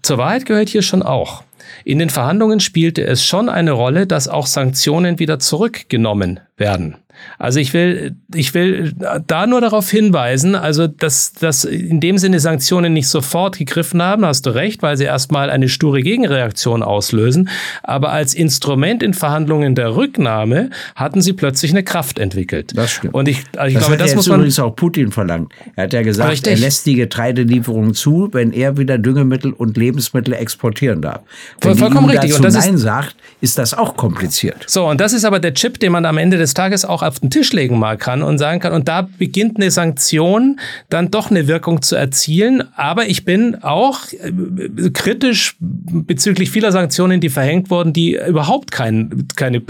zur 0.02 0.18
Wahrheit 0.18 0.46
gehört 0.46 0.70
hier 0.70 0.82
schon 0.82 1.04
auch, 1.04 1.44
in 1.84 2.00
den 2.00 2.10
Verhandlungen 2.10 2.60
spielte 2.60 3.04
es 3.06 3.26
schon 3.26 3.50
eine 3.50 3.72
Rolle, 3.72 4.08
dass 4.08 4.28
auch 4.28 4.48
Sanktionen 4.48 5.20
wieder 5.20 5.40
zurückgenommen 5.40 6.40
werden. 6.58 6.98
Also 7.40 7.60
ich 7.60 7.74
will, 7.74 8.16
ich 8.34 8.54
will 8.54 8.94
da 9.28 9.48
nur 9.48 9.62
darauf 9.62 9.90
hinweisen, 9.90 10.56
also 10.56 10.88
dass, 10.88 11.34
dass 11.34 11.64
in 11.64 12.00
dem 12.00 12.18
Sinne 12.18 12.40
Sanktionen 12.40 12.94
nicht 12.94 13.08
sofort 13.08 13.58
gegriffen 13.58 14.02
haben, 14.02 14.26
hast 14.26 14.46
du 14.46 14.52
recht, 14.52 14.82
weil 14.82 14.98
sie 14.98 15.06
erstmal 15.06 15.50
eine 15.50 15.70
sture 15.70 16.02
Gegenreaktion 16.02 16.84
auslösen. 16.84 17.50
Aber 17.84 18.12
als 18.12 18.34
Instrument 18.34 19.04
in 19.04 19.14
Verhandlungen 19.14 19.76
der 19.76 19.96
Rücknahme 19.96 20.70
hatten 20.96 21.22
sie 21.22 21.34
plötzlich 21.34 21.72
eine 21.72 21.84
Kraft 21.84 22.20
entwickelt. 22.20 22.72
Das 22.76 22.92
stimmt. 22.92 23.14
Und 23.14 23.28
ich, 23.28 23.44
also 23.58 23.68
ich 23.68 23.74
das 23.74 23.88
glaube, 23.88 23.98
das 23.98 24.16
muss 24.16 24.28
man 24.28 24.40
übrigens 24.40 24.60
auch 24.60 24.76
Putin 24.76 25.12
verlangt. 25.12 25.52
Er 25.76 25.86
hat 25.86 25.94
ja 25.94 26.02
gesagt, 26.02 26.32
richtig. 26.32 26.54
er 26.54 26.60
lässt 26.60 26.86
die 26.86 26.96
Getreidelieferung 26.96 27.94
zu, 27.94 28.30
wenn 28.32 28.52
er 28.52 28.78
wieder 28.78 28.98
Düngemittel 28.98 29.54
und 29.54 29.78
Lebensmittel 29.78 30.34
exportieren 30.34 31.02
darf. 31.02 31.22
Wenn 31.62 31.72
Voll, 31.72 31.90
vollkommen 31.90 32.10
richtig. 32.10 32.36
Und 32.36 32.44
das 32.44 32.54
Nein 32.54 32.76
ist, 32.76 32.82
sagt, 32.82 33.16
ist 33.42 33.58
das 33.58 33.74
auch 33.74 33.96
kompliziert. 33.96 34.64
So, 34.68 34.88
und 34.88 35.02
das 35.02 35.14
ist 35.14 35.26
aber 35.26 35.40
der 35.40 35.54
Chip, 35.54 35.80
den 35.80 35.92
man 35.92 36.06
am 36.06 36.18
Ende 36.18 36.38
des 36.38 36.54
Tages 36.54 36.86
auch 36.86 37.02
auf 37.12 37.20
den 37.20 37.30
Tisch 37.30 37.52
legen 37.52 37.78
mal 37.78 37.98
kann 37.98 38.24
und 38.24 38.38
sagen 38.38 38.62
kann, 38.62 38.72
und 38.72 38.88
da 38.88 39.02
beginnt 39.02 39.58
eine 39.58 39.70
Sanktion 39.70 40.60
dann 40.90 41.12
doch 41.12 41.30
eine 41.30 41.48
Wirkung 41.48 41.82
zu 41.82 41.98
erzielen. 41.98 42.64
Aber 42.78 43.08
ich 43.08 43.26
bin 43.26 43.56
auch 43.64 44.00
äh, 44.14 44.90
kritisch 44.92 45.58
bezüglich 45.60 46.52
vieler 46.52 46.72
Sanktionen, 46.72 47.20
die 47.20 47.30
verhängt 47.30 47.70
wurden, 47.70 47.92
die 47.92 48.16
überhaupt 48.16 48.72
kein, 48.72 49.28
keine 49.36 49.62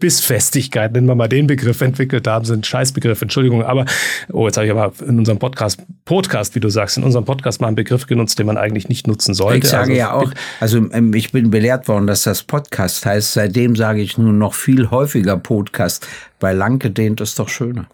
Bissfestigkeit, 0.00 0.92
nennen 0.92 1.06
wir 1.06 1.14
mal 1.14 1.28
den 1.28 1.46
Begriff, 1.46 1.80
entwickelt 1.80 2.26
haben, 2.26 2.44
sind 2.44 2.66
Scheißbegriff, 2.66 3.22
Entschuldigung, 3.22 3.62
aber, 3.62 3.84
oh, 4.32 4.46
jetzt 4.46 4.56
habe 4.56 4.66
ich 4.66 4.72
aber 4.72 4.92
in 5.06 5.18
unserem 5.18 5.38
Podcast, 5.38 5.80
Podcast, 6.04 6.54
wie 6.54 6.60
du 6.60 6.68
sagst, 6.68 6.96
in 6.96 7.04
unserem 7.04 7.24
Podcast 7.24 7.60
mal 7.60 7.68
einen 7.68 7.76
Begriff 7.76 8.06
genutzt, 8.06 8.38
den 8.38 8.46
man 8.46 8.56
eigentlich 8.56 8.88
nicht 8.88 9.06
nutzen 9.06 9.34
sollte. 9.34 9.58
Ich 9.58 9.64
sage 9.66 9.82
also, 9.82 9.92
ja 9.92 10.12
auch, 10.12 10.32
also 10.58 10.78
ähm, 10.92 11.14
ich 11.14 11.30
bin 11.32 11.50
belehrt 11.50 11.86
worden, 11.86 12.06
dass 12.06 12.24
das 12.24 12.42
Podcast 12.42 13.06
heißt, 13.06 13.34
seitdem 13.34 13.76
sage 13.76 14.00
ich 14.00 14.18
nur 14.18 14.32
noch 14.32 14.54
viel 14.54 14.90
häufiger 14.90 15.36
Podcast, 15.36 16.06
weil 16.40 16.56
lang 16.56 16.78
gedehnt 16.78 17.20
ist 17.20 17.38
doch 17.38 17.48
schöner. 17.48 17.86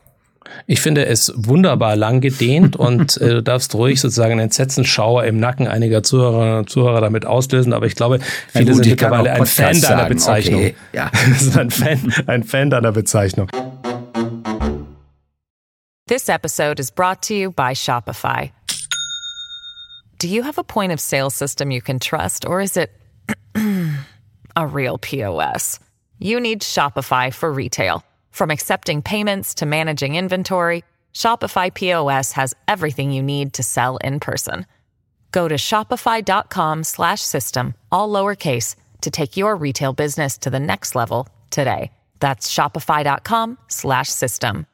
Ich 0.66 0.80
finde 0.80 1.06
es 1.06 1.32
wunderbar 1.37 1.96
lang 1.96 2.20
gedehnt 2.20 2.76
und 2.76 3.16
äh, 3.20 3.28
du 3.30 3.42
darfst 3.42 3.74
ruhig 3.74 4.00
sozusagen 4.00 4.32
einen 4.32 4.42
Entsetzensschauer 4.42 5.24
im 5.24 5.38
Nacken 5.38 5.68
einiger 5.68 6.02
Zuhörer 6.02 6.59
und 6.59 6.70
Zuhörer 6.70 7.00
damit 7.00 7.26
auslösen, 7.26 7.72
aber 7.72 7.87
ich 7.87 7.94
glaube, 7.94 8.20
viele 8.48 8.66
gut, 8.66 8.76
sind 8.76 8.90
mittlerweile 8.90 9.32
ein 9.32 9.46
Fan 9.46 9.80
deiner 9.80 9.80
sagen. 9.80 10.09
Bezeichnung. 10.09 10.61
Okay, 10.61 10.74
ja. 10.92 11.11
sind 11.38 11.59
ein 11.59 11.70
Fan, 11.70 12.12
ein 12.26 12.44
Fan 12.44 12.70
deiner 12.70 12.92
Bezeichnung. 12.92 13.48
This 16.09 16.28
episode 16.28 16.78
is 16.78 16.90
brought 16.90 17.22
to 17.22 17.35
you 17.35 17.50
by 17.50 17.74
Shopify. 17.74 18.52
Do 20.18 20.28
you 20.28 20.44
have 20.44 20.56
a 20.56 20.62
point 20.62 20.92
of 20.92 21.00
sale 21.00 21.30
system 21.30 21.70
you 21.70 21.82
can 21.82 21.98
trust 21.98 22.46
or 22.46 22.61
is 22.61 22.76
it 22.76 22.90
a 24.56 24.66
real 24.66 24.98
POS? 24.98 25.80
You 26.18 26.40
need 26.40 26.62
Shopify 26.62 27.32
for 27.35 27.52
retail. 27.52 28.02
From 28.37 28.51
accepting 28.51 29.01
payments 29.01 29.55
to 29.55 29.64
managing 29.64 30.14
inventory, 30.14 30.85
Shopify 31.14 31.72
POS 31.72 32.33
has 32.33 32.53
everything 32.68 33.11
you 33.11 33.22
need 33.22 33.55
to 33.55 33.62
sell 33.62 33.96
in 34.05 34.20
person. 34.20 34.66
Go 35.33 35.49
to 35.49 35.55
shopify.com/system 35.55 37.75
all 37.90 38.12
lowercase 38.12 38.77
to 39.01 39.11
take 39.11 39.38
your 39.38 39.57
retail 39.57 39.94
business 39.94 40.37
to 40.37 40.51
the 40.51 40.61
next 40.61 40.94
level 40.94 41.27
today. 41.49 41.90
That's 42.20 42.53
shopify.com/system. 42.53 44.66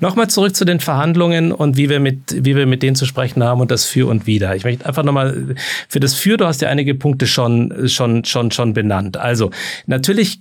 Nochmal 0.00 0.28
zurück 0.28 0.56
zu 0.56 0.64
den 0.64 0.80
Verhandlungen 0.80 1.52
und 1.52 1.76
wie 1.76 1.88
wir 1.88 2.00
mit, 2.00 2.44
wie 2.44 2.56
wir 2.56 2.66
mit 2.66 2.82
denen 2.82 2.96
zu 2.96 3.06
sprechen 3.06 3.44
haben 3.44 3.60
und 3.60 3.70
das 3.70 3.84
Für 3.84 4.08
und 4.08 4.26
Wider. 4.26 4.56
Ich 4.56 4.64
möchte 4.64 4.84
einfach 4.86 5.04
nochmal 5.04 5.54
für 5.88 6.00
das 6.00 6.14
Für, 6.14 6.36
du 6.36 6.46
hast 6.46 6.60
ja 6.62 6.68
einige 6.68 6.96
Punkte 6.96 7.28
schon, 7.28 7.88
schon, 7.88 8.24
schon, 8.24 8.50
schon 8.50 8.72
benannt. 8.72 9.16
Also, 9.16 9.50
natürlich 9.86 10.40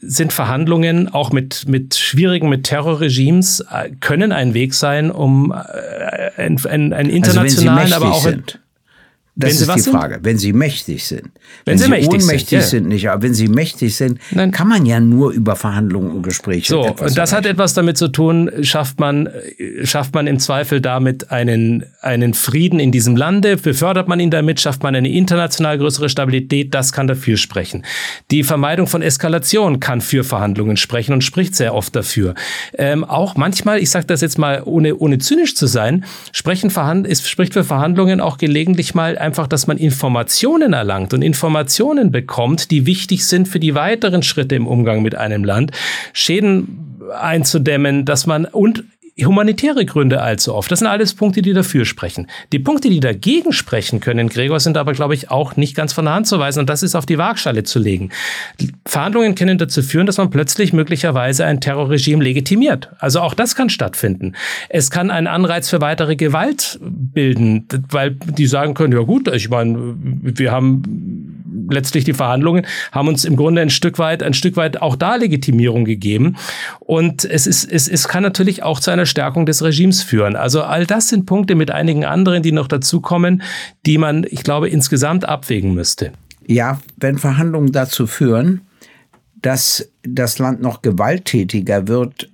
sind 0.00 0.32
Verhandlungen 0.32 1.08
auch 1.08 1.32
mit, 1.32 1.68
mit 1.68 1.94
schwierigen, 1.96 2.48
mit 2.48 2.64
Terrorregimes, 2.64 3.60
äh, 3.70 3.90
können 4.00 4.32
ein 4.32 4.54
Weg 4.54 4.72
sein, 4.72 5.10
um 5.10 5.52
einen, 5.52 6.56
äh, 6.64 6.68
einen, 6.68 6.92
einen 6.94 7.10
internationalen, 7.10 7.92
also 7.92 7.96
aber 7.96 8.14
auch 8.14 8.22
sind. 8.22 8.58
Das 9.36 9.66
wenn 9.66 9.76
ist 9.76 9.86
die 9.86 9.90
Frage. 9.90 10.14
Sind? 10.14 10.24
Wenn 10.24 10.38
sie 10.38 10.52
mächtig 10.52 11.04
sind. 11.04 11.22
Wenn, 11.64 11.72
wenn 11.72 11.78
sie, 11.78 12.02
sie 12.02 12.08
ohnmächtig 12.08 12.48
sind, 12.48 12.58
ja. 12.58 12.62
sind, 12.62 12.88
nicht. 12.88 13.08
Aber 13.10 13.22
wenn 13.22 13.34
sie 13.34 13.48
mächtig 13.48 13.96
sind, 13.96 14.20
Nein. 14.30 14.52
kann 14.52 14.68
man 14.68 14.86
ja 14.86 15.00
nur 15.00 15.32
über 15.32 15.56
Verhandlungen 15.56 16.12
und 16.12 16.22
Gespräche. 16.22 16.68
So, 16.68 16.82
und 16.86 17.00
das 17.00 17.16
erreichen. 17.16 17.36
hat 17.36 17.46
etwas 17.46 17.74
damit 17.74 17.98
zu 17.98 18.08
tun, 18.08 18.48
schafft 18.62 19.00
man, 19.00 19.28
schafft 19.82 20.14
man 20.14 20.28
im 20.28 20.38
Zweifel 20.38 20.80
damit 20.80 21.32
einen, 21.32 21.84
einen 22.00 22.34
Frieden 22.34 22.78
in 22.78 22.92
diesem 22.92 23.16
Lande, 23.16 23.56
befördert 23.56 24.06
man 24.06 24.20
ihn 24.20 24.30
damit, 24.30 24.60
schafft 24.60 24.84
man 24.84 24.94
eine 24.94 25.10
international 25.10 25.78
größere 25.78 26.08
Stabilität, 26.08 26.72
das 26.72 26.92
kann 26.92 27.08
dafür 27.08 27.36
sprechen. 27.36 27.84
Die 28.30 28.44
Vermeidung 28.44 28.86
von 28.86 29.02
Eskalation 29.02 29.80
kann 29.80 30.00
für 30.00 30.22
Verhandlungen 30.22 30.76
sprechen 30.76 31.12
und 31.12 31.24
spricht 31.24 31.56
sehr 31.56 31.74
oft 31.74 31.96
dafür. 31.96 32.34
Ähm, 32.78 33.02
auch 33.02 33.34
manchmal, 33.34 33.80
ich 33.80 33.90
sage 33.90 34.06
das 34.06 34.20
jetzt 34.20 34.38
mal 34.38 34.62
ohne, 34.64 34.94
ohne 34.94 35.18
zynisch 35.18 35.56
zu 35.56 35.66
sein, 35.66 36.04
sprechen 36.30 36.70
es 37.04 37.28
spricht 37.28 37.52
für 37.52 37.64
Verhandlungen 37.64 38.20
auch 38.20 38.38
gelegentlich 38.38 38.94
mal 38.94 39.16
einfach, 39.24 39.46
dass 39.46 39.66
man 39.66 39.78
Informationen 39.78 40.72
erlangt 40.72 41.14
und 41.14 41.22
Informationen 41.22 42.12
bekommt, 42.12 42.70
die 42.70 42.86
wichtig 42.86 43.26
sind 43.26 43.48
für 43.48 43.58
die 43.58 43.74
weiteren 43.74 44.22
Schritte 44.22 44.54
im 44.54 44.66
Umgang 44.66 45.02
mit 45.02 45.14
einem 45.14 45.44
Land, 45.44 45.72
Schäden 46.12 47.00
einzudämmen, 47.18 48.04
dass 48.04 48.26
man 48.26 48.44
und 48.44 48.84
humanitäre 49.22 49.84
Gründe 49.84 50.20
allzu 50.22 50.54
oft. 50.54 50.72
Das 50.72 50.80
sind 50.80 50.88
alles 50.88 51.14
Punkte, 51.14 51.40
die 51.40 51.52
dafür 51.52 51.84
sprechen. 51.84 52.26
Die 52.52 52.58
Punkte, 52.58 52.90
die 52.90 52.98
dagegen 52.98 53.52
sprechen 53.52 54.00
können, 54.00 54.28
Gregor, 54.28 54.58
sind 54.58 54.76
aber, 54.76 54.92
glaube 54.92 55.14
ich, 55.14 55.30
auch 55.30 55.54
nicht 55.56 55.76
ganz 55.76 55.92
von 55.92 56.06
der 56.06 56.14
Hand 56.14 56.26
zu 56.26 56.40
weisen 56.40 56.60
und 56.60 56.68
das 56.68 56.82
ist 56.82 56.96
auf 56.96 57.06
die 57.06 57.16
Waagschale 57.16 57.62
zu 57.62 57.78
legen. 57.78 58.10
Verhandlungen 58.84 59.36
können 59.36 59.56
dazu 59.56 59.82
führen, 59.82 60.06
dass 60.06 60.16
man 60.16 60.30
plötzlich 60.30 60.72
möglicherweise 60.72 61.44
ein 61.44 61.60
Terrorregime 61.60 62.24
legitimiert. 62.24 62.90
Also 62.98 63.20
auch 63.20 63.34
das 63.34 63.54
kann 63.54 63.70
stattfinden. 63.70 64.34
Es 64.68 64.90
kann 64.90 65.10
einen 65.10 65.28
Anreiz 65.28 65.70
für 65.70 65.80
weitere 65.80 66.16
Gewalt 66.16 66.80
bilden, 66.82 67.68
weil 67.90 68.12
die 68.12 68.46
sagen 68.46 68.74
können, 68.74 68.94
ja 68.94 69.00
gut, 69.00 69.28
ich 69.28 69.48
meine, 69.48 69.94
wir 69.96 70.50
haben 70.50 71.34
letztlich 71.70 72.04
die 72.04 72.12
Verhandlungen 72.12 72.66
haben 72.92 73.08
uns 73.08 73.24
im 73.24 73.36
Grunde 73.36 73.62
ein 73.62 73.70
Stück 73.70 73.98
weit, 73.98 74.22
ein 74.22 74.34
Stück 74.34 74.56
weit 74.56 74.82
auch 74.82 74.96
da 74.96 75.16
Legitimierung 75.16 75.84
gegeben. 75.84 76.36
Und 76.80 77.24
es 77.24 77.46
ist, 77.46 77.64
es, 77.64 77.88
es 77.88 78.08
kann 78.08 78.22
natürlich 78.22 78.62
auch 78.62 78.80
zu 78.80 78.90
einer 78.90 79.03
Stärkung 79.06 79.46
des 79.46 79.62
Regimes 79.62 80.02
führen. 80.02 80.36
Also 80.36 80.62
all 80.62 80.86
das 80.86 81.08
sind 81.08 81.26
Punkte 81.26 81.54
mit 81.54 81.70
einigen 81.70 82.04
anderen, 82.04 82.42
die 82.42 82.52
noch 82.52 82.68
dazukommen, 82.68 83.42
die 83.86 83.98
man, 83.98 84.24
ich 84.28 84.42
glaube, 84.42 84.68
insgesamt 84.68 85.24
abwägen 85.24 85.74
müsste. 85.74 86.12
Ja, 86.46 86.80
wenn 86.96 87.18
Verhandlungen 87.18 87.72
dazu 87.72 88.06
führen, 88.06 88.62
dass 89.36 89.90
das 90.02 90.38
Land 90.38 90.60
noch 90.60 90.82
gewalttätiger 90.82 91.88
wird, 91.88 92.30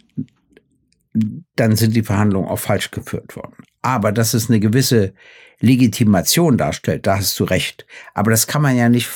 dann 1.57 1.77
sind 1.77 1.97
die 1.97 2.03
Verhandlungen 2.03 2.49
auch 2.49 2.59
falsch 2.59 2.91
geführt 2.91 3.35
worden. 3.37 3.55
Aber 3.83 4.13
dass 4.13 4.35
es 4.35 4.49
eine 4.49 4.61
gewisse 4.61 5.13
Legitimation 5.61 6.57
darstellt, 6.57 7.07
da 7.07 7.19
hast 7.19 7.39
du 7.41 7.45
recht. 7.45 7.87
Aber 8.15 8.31
das 8.31 8.47
kann 8.47 8.63
man 8.63 8.77
ja 8.77 8.89
nicht 8.89 9.09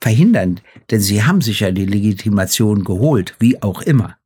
verhindern, 0.00 0.60
denn 0.90 1.00
sie 1.00 1.22
haben 1.22 1.40
sich 1.40 1.60
ja 1.60 1.70
die 1.70 1.86
Legitimation 1.86 2.84
geholt, 2.84 3.34
wie 3.38 3.62
auch 3.62 3.80
immer. 3.82 4.16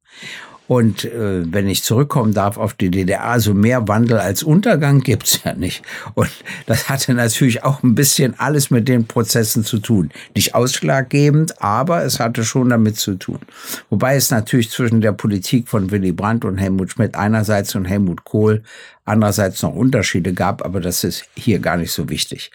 Und 0.68 1.06
äh, 1.06 1.50
wenn 1.52 1.66
ich 1.66 1.82
zurückkommen 1.82 2.34
darf 2.34 2.58
auf 2.58 2.74
die 2.74 2.90
DDR, 2.90 3.40
so 3.40 3.54
mehr 3.54 3.88
Wandel 3.88 4.18
als 4.18 4.42
Untergang 4.42 5.00
gibt's 5.00 5.40
ja 5.42 5.54
nicht. 5.54 5.82
Und 6.14 6.30
das 6.66 6.90
hatte 6.90 7.14
natürlich 7.14 7.64
auch 7.64 7.82
ein 7.82 7.94
bisschen 7.94 8.38
alles 8.38 8.70
mit 8.70 8.86
den 8.86 9.06
Prozessen 9.06 9.64
zu 9.64 9.78
tun. 9.78 10.10
Nicht 10.36 10.54
ausschlaggebend, 10.54 11.62
aber 11.62 12.04
es 12.04 12.20
hatte 12.20 12.44
schon 12.44 12.68
damit 12.68 12.98
zu 12.98 13.14
tun. 13.14 13.40
Wobei 13.88 14.16
es 14.16 14.30
natürlich 14.30 14.70
zwischen 14.70 15.00
der 15.00 15.12
Politik 15.12 15.68
von 15.68 15.90
Willy 15.90 16.12
Brandt 16.12 16.44
und 16.44 16.58
Helmut 16.58 16.92
Schmidt 16.92 17.14
einerseits 17.14 17.74
und 17.74 17.86
Helmut 17.86 18.24
Kohl 18.24 18.62
andererseits 19.06 19.62
noch 19.62 19.74
Unterschiede 19.74 20.34
gab, 20.34 20.62
aber 20.62 20.80
das 20.80 21.02
ist 21.02 21.24
hier 21.34 21.60
gar 21.60 21.78
nicht 21.78 21.92
so 21.92 22.10
wichtig. 22.10 22.50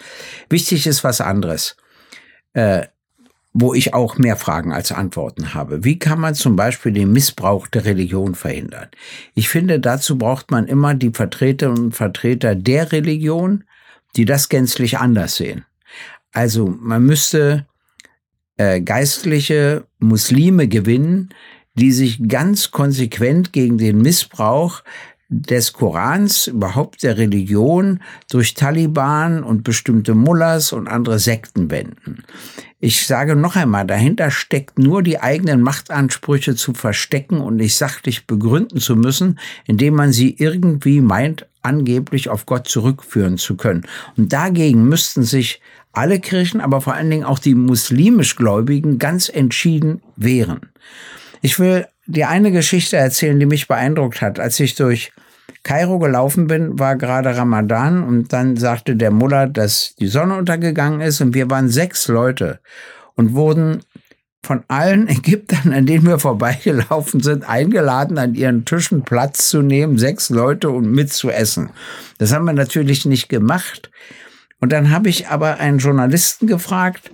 Wichtig 0.49 0.85
ist 0.85 1.03
was 1.03 1.19
anderes. 1.19 1.75
Äh, 2.53 2.83
wo 3.53 3.75
ich 3.75 3.93
auch 3.93 4.17
mehr 4.17 4.35
Fragen 4.35 4.73
als 4.73 4.91
Antworten 4.91 5.53
habe. 5.53 5.83
Wie 5.83 5.99
kann 5.99 6.19
man 6.19 6.33
zum 6.33 6.55
Beispiel 6.55 6.91
den 6.91 7.11
Missbrauch 7.11 7.67
der 7.67 7.85
Religion 7.85 8.33
verhindern? 8.33 8.87
Ich 9.35 9.47
finde, 9.47 9.79
dazu 9.79 10.17
braucht 10.17 10.49
man 10.49 10.67
immer 10.67 10.95
die 10.95 11.11
Vertreterinnen 11.11 11.85
und 11.85 11.95
Vertreter 11.95 12.55
der 12.55 12.91
Religion, 12.91 13.63
die 14.15 14.25
das 14.25 14.49
gänzlich 14.49 14.97
anders 14.97 15.35
sehen. 15.35 15.65
Also 16.31 16.75
man 16.79 17.05
müsste 17.05 17.67
äh, 18.57 18.81
geistliche 18.81 19.85
Muslime 19.99 20.67
gewinnen, 20.67 21.29
die 21.75 21.91
sich 21.91 22.27
ganz 22.27 22.71
konsequent 22.71 23.53
gegen 23.53 23.77
den 23.77 24.01
Missbrauch 24.01 24.83
des 25.29 25.73
Korans, 25.73 26.47
überhaupt 26.47 27.01
der 27.01 27.17
Religion, 27.17 28.01
durch 28.29 28.53
Taliban 28.53 29.43
und 29.43 29.63
bestimmte 29.63 30.13
Mullahs 30.13 30.73
und 30.73 30.87
andere 30.87 31.17
Sekten 31.17 31.71
wenden. 31.71 32.23
Ich 32.85 33.07
sage 33.07 33.37
noch 33.37 33.55
einmal, 33.55 33.87
dahinter 33.87 34.29
steckt 34.29 34.77
nur 34.77 35.03
die 35.03 35.21
eigenen 35.21 35.61
Machtansprüche 35.61 36.53
zu 36.53 36.73
verstecken 36.73 37.39
und 37.39 37.55
nicht 37.55 37.77
sachlich 37.77 38.27
begründen 38.27 38.81
zu 38.81 38.97
müssen, 38.97 39.39
indem 39.65 39.95
man 39.95 40.11
sie 40.11 40.35
irgendwie 40.37 40.99
meint, 40.99 41.47
angeblich 41.61 42.27
auf 42.27 42.45
Gott 42.45 42.67
zurückführen 42.67 43.37
zu 43.37 43.55
können. 43.55 43.87
Und 44.17 44.33
dagegen 44.33 44.83
müssten 44.89 45.23
sich 45.23 45.61
alle 45.93 46.19
Kirchen, 46.19 46.59
aber 46.59 46.81
vor 46.81 46.93
allen 46.93 47.09
Dingen 47.09 47.23
auch 47.23 47.39
die 47.39 47.55
muslimisch 47.55 48.35
Gläubigen 48.35 48.99
ganz 48.99 49.29
entschieden 49.29 50.01
wehren. 50.17 50.69
Ich 51.41 51.59
will 51.59 51.87
dir 52.05 52.27
eine 52.27 52.51
Geschichte 52.51 52.97
erzählen, 52.97 53.39
die 53.39 53.45
mich 53.45 53.69
beeindruckt 53.69 54.21
hat, 54.21 54.41
als 54.41 54.59
ich 54.59 54.75
durch 54.75 55.13
Kairo 55.63 55.99
gelaufen 55.99 56.47
bin, 56.47 56.77
war 56.77 56.97
gerade 56.97 57.35
Ramadan 57.35 58.03
und 58.03 58.33
dann 58.33 58.57
sagte 58.57 58.95
der 58.95 59.11
Mullah, 59.11 59.47
dass 59.47 59.95
die 59.95 60.07
Sonne 60.07 60.37
untergegangen 60.37 61.01
ist 61.01 61.21
und 61.21 61.33
wir 61.33 61.49
waren 61.49 61.69
sechs 61.69 62.07
Leute 62.07 62.59
und 63.15 63.33
wurden 63.33 63.81
von 64.45 64.63
allen 64.67 65.07
Ägyptern, 65.07 65.73
an 65.73 65.85
denen 65.85 66.05
wir 66.05 66.19
vorbeigelaufen 66.19 67.21
sind, 67.21 67.47
eingeladen, 67.47 68.17
an 68.17 68.35
ihren 68.35 68.65
Tischen 68.65 69.03
Platz 69.03 69.49
zu 69.49 69.61
nehmen, 69.61 69.97
sechs 69.97 70.29
Leute 70.29 70.69
und 70.69 70.91
mitzuessen. 70.91 71.69
Das 72.17 72.33
haben 72.33 72.45
wir 72.45 72.53
natürlich 72.53 73.05
nicht 73.05 73.29
gemacht. 73.29 73.89
Und 74.59 74.71
dann 74.71 74.91
habe 74.91 75.09
ich 75.09 75.27
aber 75.27 75.59
einen 75.59 75.79
Journalisten 75.79 76.47
gefragt, 76.47 77.11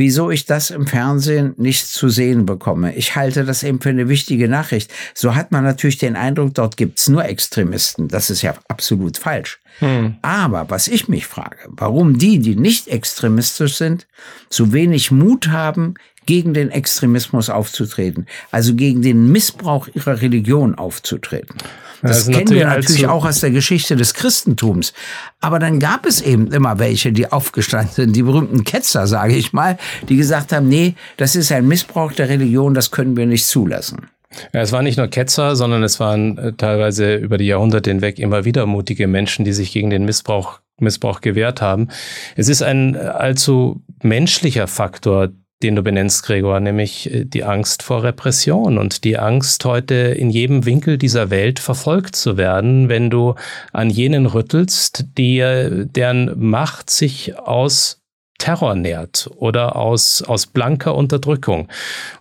wieso 0.00 0.30
ich 0.30 0.46
das 0.46 0.70
im 0.70 0.86
Fernsehen 0.86 1.52
nicht 1.58 1.86
zu 1.86 2.08
sehen 2.08 2.46
bekomme. 2.46 2.94
Ich 2.94 3.16
halte 3.16 3.44
das 3.44 3.62
eben 3.62 3.82
für 3.82 3.90
eine 3.90 4.08
wichtige 4.08 4.48
Nachricht. 4.48 4.90
So 5.12 5.34
hat 5.34 5.52
man 5.52 5.62
natürlich 5.62 5.98
den 5.98 6.16
Eindruck, 6.16 6.54
dort 6.54 6.78
gibt's 6.78 7.06
nur 7.10 7.26
Extremisten. 7.26 8.08
Das 8.08 8.30
ist 8.30 8.40
ja 8.40 8.54
absolut 8.66 9.18
falsch. 9.18 9.60
Hm. 9.80 10.16
Aber 10.22 10.70
was 10.70 10.88
ich 10.88 11.08
mich 11.08 11.26
frage, 11.26 11.58
warum 11.68 12.16
die, 12.16 12.38
die 12.38 12.56
nicht 12.56 12.88
extremistisch 12.88 13.76
sind, 13.76 14.06
so 14.48 14.72
wenig 14.72 15.10
Mut 15.10 15.48
haben, 15.48 15.94
gegen 16.26 16.54
den 16.54 16.70
Extremismus 16.70 17.50
aufzutreten, 17.50 18.26
also 18.50 18.74
gegen 18.74 19.02
den 19.02 19.30
Missbrauch 19.30 19.88
ihrer 19.94 20.20
Religion 20.20 20.74
aufzutreten. 20.74 21.56
Das, 22.02 22.24
das 22.26 22.34
kennen 22.34 22.50
wir 22.50 22.66
natürlich 22.66 23.06
auch 23.06 23.26
aus 23.26 23.40
der 23.40 23.50
Geschichte 23.50 23.94
des 23.96 24.14
Christentums. 24.14 24.92
Aber 25.40 25.58
dann 25.58 25.78
gab 25.78 26.06
es 26.06 26.22
eben 26.22 26.50
immer 26.50 26.78
welche, 26.78 27.12
die 27.12 27.30
aufgestanden 27.30 27.92
sind, 27.94 28.16
die 28.16 28.22
berühmten 28.22 28.64
Ketzer, 28.64 29.06
sage 29.06 29.34
ich 29.34 29.52
mal, 29.52 29.76
die 30.08 30.16
gesagt 30.16 30.52
haben, 30.52 30.68
nee, 30.68 30.94
das 31.18 31.36
ist 31.36 31.52
ein 31.52 31.68
Missbrauch 31.68 32.12
der 32.12 32.28
Religion, 32.28 32.74
das 32.74 32.90
können 32.90 33.16
wir 33.16 33.26
nicht 33.26 33.46
zulassen. 33.46 34.08
Ja, 34.54 34.60
es 34.60 34.72
waren 34.72 34.84
nicht 34.84 34.96
nur 34.96 35.08
Ketzer, 35.08 35.56
sondern 35.56 35.82
es 35.82 35.98
waren 35.98 36.38
äh, 36.38 36.52
teilweise 36.52 37.16
über 37.16 37.36
die 37.36 37.46
Jahrhunderte 37.46 37.90
hinweg 37.90 38.18
immer 38.18 38.44
wieder 38.44 38.64
mutige 38.64 39.08
Menschen, 39.08 39.44
die 39.44 39.52
sich 39.52 39.72
gegen 39.72 39.90
den 39.90 40.04
Missbrauch 40.04 40.60
Missbrauch 40.78 41.20
gewehrt 41.20 41.60
haben. 41.60 41.88
Es 42.36 42.48
ist 42.48 42.62
ein 42.62 42.94
äh, 42.94 42.98
allzu 42.98 43.82
menschlicher 44.02 44.66
Faktor, 44.66 45.28
den 45.62 45.76
du 45.76 45.82
benennst, 45.82 46.24
Gregor, 46.24 46.60
nämlich 46.60 47.12
äh, 47.12 47.24
die 47.24 47.44
Angst 47.44 47.82
vor 47.82 48.02
Repression 48.02 48.78
und 48.78 49.04
die 49.04 49.18
Angst, 49.18 49.64
heute 49.64 49.94
in 49.94 50.30
jedem 50.30 50.64
Winkel 50.64 50.98
dieser 50.98 51.30
Welt 51.30 51.58
verfolgt 51.58 52.16
zu 52.16 52.36
werden, 52.36 52.88
wenn 52.88 53.10
du 53.10 53.34
an 53.72 53.90
jenen 53.90 54.26
rüttelst, 54.26 55.04
die, 55.18 55.38
deren 55.38 56.32
Macht 56.38 56.90
sich 56.90 57.38
aus 57.38 57.99
Terror 58.40 58.74
nährt 58.74 59.30
oder 59.36 59.76
aus, 59.76 60.22
aus 60.22 60.46
blanker 60.46 60.96
Unterdrückung. 60.96 61.68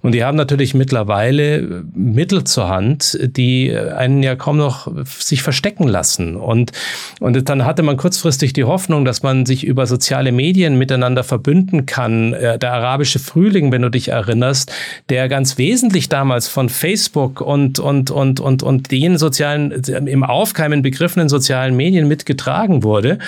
Und 0.01 0.11
die 0.11 0.23
haben 0.23 0.37
natürlich 0.37 0.75
mittlerweile 0.75 1.85
Mittel 1.95 2.43
zur 2.43 2.69
Hand, 2.69 3.17
die 3.21 3.75
einen 3.75 4.21
ja 4.21 4.35
kaum 4.35 4.57
noch 4.57 4.91
sich 5.05 5.41
verstecken 5.41 5.87
lassen. 5.87 6.35
Und, 6.35 6.71
und 7.19 7.49
dann 7.49 7.65
hatte 7.65 7.81
man 7.81 7.97
kurzfristig 7.97 8.53
die 8.53 8.65
Hoffnung, 8.65 9.05
dass 9.05 9.23
man 9.23 9.45
sich 9.45 9.63
über 9.63 9.87
soziale 9.87 10.31
Medien 10.31 10.77
miteinander 10.77 11.23
verbünden 11.23 11.85
kann. 11.85 12.33
Äh, 12.33 12.59
der 12.59 12.73
arabische 12.73 13.19
Frühling, 13.19 13.71
wenn 13.71 13.81
du 13.81 13.89
dich 13.89 14.09
erinnerst, 14.09 14.71
der 15.09 15.29
ganz 15.29 15.57
wesentlich 15.57 16.09
damals 16.09 16.47
von 16.47 16.69
Facebook 16.69 17.41
und, 17.41 17.79
und, 17.79 18.11
und, 18.11 18.39
und, 18.39 18.61
und 18.61 18.91
den 18.91 19.17
sozialen, 19.17 19.71
im 19.71 20.23
Aufkeimen 20.23 20.81
begriffenen 20.81 21.29
sozialen 21.29 21.75
Medien 21.75 22.07
mitgetragen 22.07 22.83
wurde. 22.83 23.19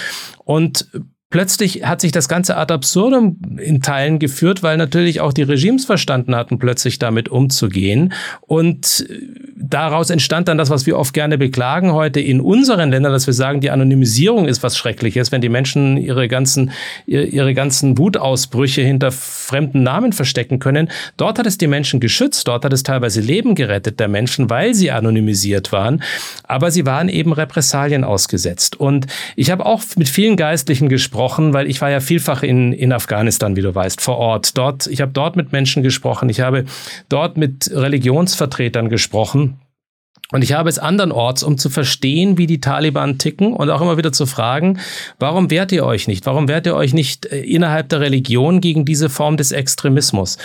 Und 0.43 0.87
plötzlich 1.31 1.83
hat 1.83 2.01
sich 2.01 2.11
das 2.11 2.29
ganze 2.29 2.55
ad 2.57 2.71
absurdum 2.71 3.37
in 3.57 3.81
Teilen 3.81 4.19
geführt, 4.19 4.61
weil 4.61 4.77
natürlich 4.77 5.19
auch 5.21 5.33
die 5.33 5.41
Regimes 5.41 5.85
verstanden 5.85 6.35
hatten, 6.35 6.59
plötzlich 6.59 6.99
damit 6.99 7.29
umzugehen. 7.29 8.13
Und 8.41 9.07
daraus 9.73 10.09
entstand 10.09 10.47
dann 10.47 10.57
das, 10.57 10.69
was 10.69 10.85
wir 10.85 10.97
oft 10.97 11.13
gerne 11.13 11.37
beklagen 11.37 11.93
heute 11.93 12.19
in 12.19 12.41
unseren 12.41 12.91
Ländern, 12.91 13.11
dass 13.11 13.27
wir 13.27 13.33
sagen, 13.33 13.61
die 13.61 13.71
Anonymisierung 13.71 14.47
ist 14.47 14.63
was 14.63 14.77
Schreckliches, 14.77 15.31
wenn 15.31 15.41
die 15.41 15.49
Menschen 15.49 15.97
ihre 15.97 16.27
ganzen, 16.27 16.71
ihre 17.05 17.53
ganzen 17.53 17.97
Wutausbrüche 17.97 18.81
hinter 18.81 19.11
fremden 19.11 19.83
Namen 19.83 20.13
verstecken 20.13 20.59
können. 20.59 20.89
Dort 21.17 21.39
hat 21.39 21.45
es 21.45 21.57
die 21.57 21.67
Menschen 21.67 21.99
geschützt, 21.99 22.47
dort 22.47 22.65
hat 22.65 22.73
es 22.73 22.83
teilweise 22.83 23.21
Leben 23.21 23.55
gerettet 23.55 23.99
der 23.99 24.07
Menschen, 24.07 24.49
weil 24.49 24.73
sie 24.73 24.91
anonymisiert 24.91 25.71
waren. 25.71 26.03
Aber 26.43 26.71
sie 26.71 26.85
waren 26.85 27.09
eben 27.09 27.33
Repressalien 27.33 28.03
ausgesetzt. 28.03 28.79
Und 28.79 29.07
ich 29.35 29.51
habe 29.51 29.65
auch 29.65 29.81
mit 29.95 30.09
vielen 30.09 30.35
Geistlichen 30.35 30.89
gesprochen, 30.89 31.53
weil 31.53 31.67
ich 31.67 31.81
war 31.81 31.89
ja 31.89 31.99
vielfach 31.99 32.43
in, 32.43 32.73
in 32.73 32.91
Afghanistan, 32.91 33.55
wie 33.55 33.61
du 33.61 33.73
weißt, 33.73 34.01
vor 34.01 34.17
Ort. 34.17 34.57
Dort, 34.57 34.87
ich 34.87 35.01
habe 35.01 35.11
dort 35.13 35.35
mit 35.35 35.51
Menschen 35.51 35.83
gesprochen, 35.83 36.29
ich 36.29 36.41
habe 36.41 36.65
dort 37.09 37.37
mit 37.37 37.71
Religionsvertretern 37.73 38.89
gesprochen. 38.89 39.60
Und 40.31 40.43
ich 40.43 40.53
habe 40.53 40.69
es 40.69 40.79
andernorts, 40.79 41.43
um 41.43 41.57
zu 41.57 41.69
verstehen, 41.69 42.37
wie 42.37 42.47
die 42.47 42.61
Taliban 42.61 43.17
ticken 43.17 43.53
und 43.53 43.69
auch 43.69 43.81
immer 43.81 43.97
wieder 43.97 44.11
zu 44.11 44.25
fragen, 44.25 44.79
warum 45.19 45.49
wehrt 45.49 45.71
ihr 45.71 45.85
euch 45.85 46.07
nicht? 46.07 46.25
Warum 46.25 46.47
wehrt 46.47 46.65
ihr 46.65 46.75
euch 46.75 46.93
nicht 46.93 47.25
äh, 47.25 47.41
innerhalb 47.41 47.89
der 47.89 47.99
Religion 47.99 48.61
gegen 48.61 48.85
diese 48.85 49.09
Form 49.09 49.35
des 49.35 49.51
Extremismus? 49.51 50.37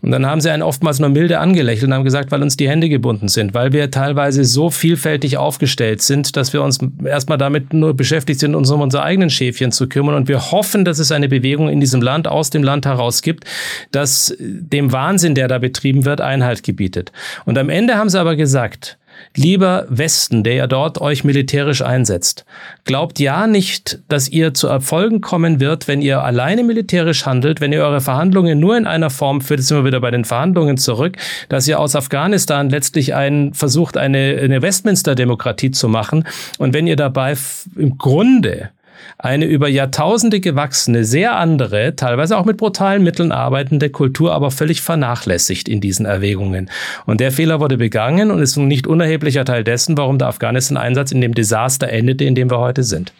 Und 0.00 0.12
dann 0.12 0.26
haben 0.26 0.40
sie 0.40 0.50
einen 0.50 0.62
oftmals 0.62 1.00
nur 1.00 1.08
milde 1.08 1.40
angelächelt 1.40 1.88
und 1.88 1.94
haben 1.94 2.04
gesagt, 2.04 2.30
weil 2.30 2.42
uns 2.42 2.56
die 2.56 2.68
Hände 2.68 2.88
gebunden 2.88 3.28
sind, 3.28 3.52
weil 3.52 3.72
wir 3.72 3.90
teilweise 3.90 4.44
so 4.44 4.70
vielfältig 4.70 5.36
aufgestellt 5.36 6.02
sind, 6.02 6.36
dass 6.36 6.52
wir 6.52 6.62
uns 6.62 6.78
erstmal 7.04 7.38
damit 7.38 7.72
nur 7.72 7.94
beschäftigt 7.94 8.38
sind, 8.38 8.54
uns 8.54 8.70
um 8.70 8.80
unsere 8.80 9.02
eigenen 9.02 9.30
Schäfchen 9.30 9.72
zu 9.72 9.88
kümmern. 9.88 10.14
Und 10.14 10.28
wir 10.28 10.52
hoffen, 10.52 10.84
dass 10.84 11.00
es 11.00 11.10
eine 11.10 11.28
Bewegung 11.28 11.68
in 11.68 11.80
diesem 11.80 12.00
Land, 12.00 12.28
aus 12.28 12.50
dem 12.50 12.62
Land 12.62 12.86
heraus 12.86 13.22
gibt, 13.22 13.44
das 13.90 14.36
dem 14.38 14.92
Wahnsinn, 14.92 15.34
der 15.34 15.48
da 15.48 15.58
betrieben 15.58 16.04
wird, 16.04 16.20
Einhalt 16.20 16.62
gebietet. 16.62 17.10
Und 17.44 17.58
am 17.58 17.68
Ende 17.68 17.96
haben 17.96 18.08
sie 18.08 18.20
aber 18.20 18.36
gesagt, 18.36 18.98
Lieber 19.36 19.86
Westen, 19.88 20.44
der 20.44 20.54
ja 20.54 20.66
dort 20.66 21.00
euch 21.00 21.24
militärisch 21.24 21.82
einsetzt, 21.82 22.44
glaubt 22.84 23.18
ja 23.18 23.46
nicht, 23.46 24.00
dass 24.08 24.28
ihr 24.28 24.54
zu 24.54 24.68
Erfolgen 24.68 25.20
kommen 25.20 25.60
wird, 25.60 25.88
wenn 25.88 26.02
ihr 26.02 26.22
alleine 26.22 26.64
militärisch 26.64 27.26
handelt, 27.26 27.60
wenn 27.60 27.72
ihr 27.72 27.82
eure 27.82 28.00
Verhandlungen 28.00 28.60
nur 28.60 28.76
in 28.76 28.86
einer 28.86 29.10
Form 29.10 29.40
führt, 29.40 29.60
jetzt 29.60 29.68
sind 29.68 29.78
wir 29.78 29.84
wieder 29.84 30.00
bei 30.00 30.10
den 30.10 30.24
Verhandlungen 30.24 30.76
zurück, 30.76 31.16
dass 31.48 31.66
ihr 31.66 31.80
aus 31.80 31.96
Afghanistan 31.96 32.70
letztlich 32.70 33.14
einen, 33.14 33.54
versucht, 33.54 33.96
eine, 33.96 34.38
eine 34.42 34.62
Westminster-Demokratie 34.62 35.70
zu 35.70 35.88
machen. 35.88 36.24
Und 36.58 36.74
wenn 36.74 36.86
ihr 36.86 36.96
dabei 36.96 37.36
im 37.76 37.98
Grunde 37.98 38.70
eine 39.18 39.44
über 39.44 39.68
Jahrtausende 39.68 40.40
gewachsene, 40.40 41.04
sehr 41.04 41.36
andere, 41.36 41.96
teilweise 41.96 42.36
auch 42.36 42.44
mit 42.44 42.56
brutalen 42.56 43.02
Mitteln 43.02 43.32
arbeitende 43.32 43.90
Kultur 43.90 44.32
aber 44.32 44.50
völlig 44.50 44.82
vernachlässigt 44.82 45.68
in 45.68 45.80
diesen 45.80 46.06
Erwägungen. 46.06 46.70
Und 47.06 47.20
der 47.20 47.32
Fehler 47.32 47.60
wurde 47.60 47.76
begangen 47.76 48.30
und 48.30 48.40
ist 48.40 48.56
ein 48.56 48.68
nicht 48.68 48.86
unerheblicher 48.86 49.44
Teil 49.44 49.64
dessen, 49.64 49.96
warum 49.96 50.18
der 50.18 50.28
Afghanistan-Einsatz 50.28 51.12
in 51.12 51.20
dem 51.20 51.34
Desaster 51.34 51.88
endete, 51.88 52.24
in 52.24 52.34
dem 52.34 52.50
wir 52.50 52.58
heute 52.58 52.82
sind. 52.82 53.12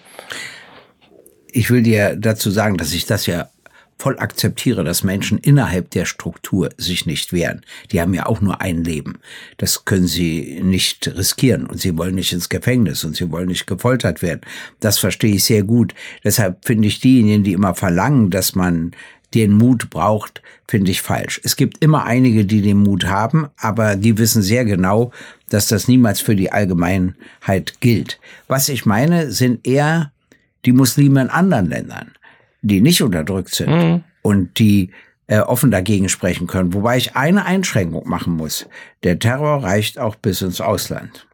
Ich 1.50 1.70
will 1.70 1.82
dir 1.82 2.16
dazu 2.16 2.50
sagen, 2.50 2.78
dass 2.78 2.94
ich 2.94 3.06
das 3.06 3.26
ja 3.26 3.48
voll 3.98 4.18
akzeptiere, 4.18 4.84
dass 4.84 5.04
Menschen 5.04 5.38
innerhalb 5.38 5.90
der 5.90 6.04
Struktur 6.04 6.70
sich 6.76 7.06
nicht 7.06 7.32
wehren. 7.32 7.62
Die 7.92 8.00
haben 8.00 8.14
ja 8.14 8.26
auch 8.26 8.40
nur 8.40 8.60
ein 8.60 8.82
Leben. 8.82 9.18
Das 9.58 9.84
können 9.84 10.06
sie 10.06 10.60
nicht 10.62 11.06
riskieren 11.16 11.66
und 11.66 11.80
sie 11.80 11.96
wollen 11.96 12.16
nicht 12.16 12.32
ins 12.32 12.48
Gefängnis 12.48 13.04
und 13.04 13.16
sie 13.16 13.30
wollen 13.30 13.48
nicht 13.48 13.66
gefoltert 13.66 14.22
werden. 14.22 14.40
Das 14.80 14.98
verstehe 14.98 15.36
ich 15.36 15.44
sehr 15.44 15.62
gut. 15.62 15.94
Deshalb 16.24 16.64
finde 16.64 16.88
ich 16.88 17.00
diejenigen, 17.00 17.44
die 17.44 17.52
immer 17.52 17.74
verlangen, 17.74 18.30
dass 18.30 18.54
man 18.54 18.92
den 19.34 19.52
Mut 19.52 19.90
braucht, 19.90 20.42
finde 20.66 20.90
ich 20.90 21.02
falsch. 21.02 21.40
Es 21.44 21.56
gibt 21.56 21.82
immer 21.82 22.04
einige, 22.04 22.44
die 22.44 22.60
den 22.60 22.78
Mut 22.78 23.06
haben, 23.06 23.48
aber 23.56 23.96
die 23.96 24.18
wissen 24.18 24.42
sehr 24.42 24.64
genau, 24.64 25.12
dass 25.48 25.68
das 25.68 25.88
niemals 25.88 26.20
für 26.20 26.36
die 26.36 26.52
Allgemeinheit 26.52 27.80
gilt. 27.80 28.18
Was 28.48 28.68
ich 28.68 28.84
meine, 28.84 29.30
sind 29.30 29.66
eher 29.66 30.12
die 30.64 30.72
Muslime 30.72 31.22
in 31.22 31.28
anderen 31.28 31.68
Ländern, 31.68 32.12
die 32.62 32.80
nicht 32.80 33.02
unterdrückt 33.02 33.54
sind 33.54 33.70
mhm. 33.70 34.04
und 34.22 34.58
die 34.58 34.90
äh, 35.26 35.38
offen 35.38 35.70
dagegen 35.70 36.08
sprechen 36.08 36.46
können. 36.46 36.74
Wobei 36.74 36.96
ich 36.96 37.16
eine 37.16 37.44
Einschränkung 37.44 38.08
machen 38.08 38.34
muss. 38.34 38.66
Der 39.02 39.18
Terror 39.18 39.62
reicht 39.62 39.98
auch 39.98 40.16
bis 40.16 40.42
ins 40.42 40.60
Ausland. 40.60 41.26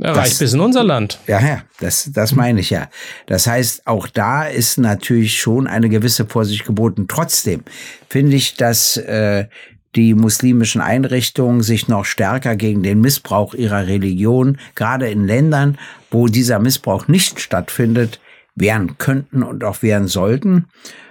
Er 0.00 0.08
das, 0.08 0.18
reicht 0.18 0.38
bis 0.38 0.52
in 0.52 0.60
unser 0.60 0.84
Land. 0.84 1.18
Ja, 1.26 1.40
ja, 1.40 1.62
das, 1.80 2.10
das 2.12 2.34
meine 2.34 2.60
ich 2.60 2.70
ja. 2.70 2.88
Das 3.26 3.46
heißt, 3.46 3.86
auch 3.86 4.06
da 4.08 4.44
ist 4.44 4.78
natürlich 4.78 5.40
schon 5.40 5.66
eine 5.66 5.88
gewisse 5.88 6.26
Vorsicht 6.26 6.64
geboten. 6.66 7.06
Trotzdem 7.08 7.62
finde 8.08 8.36
ich, 8.36 8.54
dass 8.54 8.96
äh, 8.96 9.46
die 9.94 10.14
muslimischen 10.14 10.82
Einrichtungen 10.82 11.62
sich 11.62 11.88
noch 11.88 12.04
stärker 12.04 12.56
gegen 12.56 12.82
den 12.82 13.00
Missbrauch 13.00 13.54
ihrer 13.54 13.86
Religion, 13.86 14.58
gerade 14.74 15.08
in 15.08 15.26
Ländern, 15.26 15.78
wo 16.10 16.26
dieser 16.26 16.58
Missbrauch 16.58 17.08
nicht 17.08 17.40
stattfindet, 17.40 18.20
wehren 18.56 18.98
könnten 18.98 19.42
und 19.42 19.62
auch 19.62 19.82
wehren 19.82 20.08
sollten. 20.08 20.66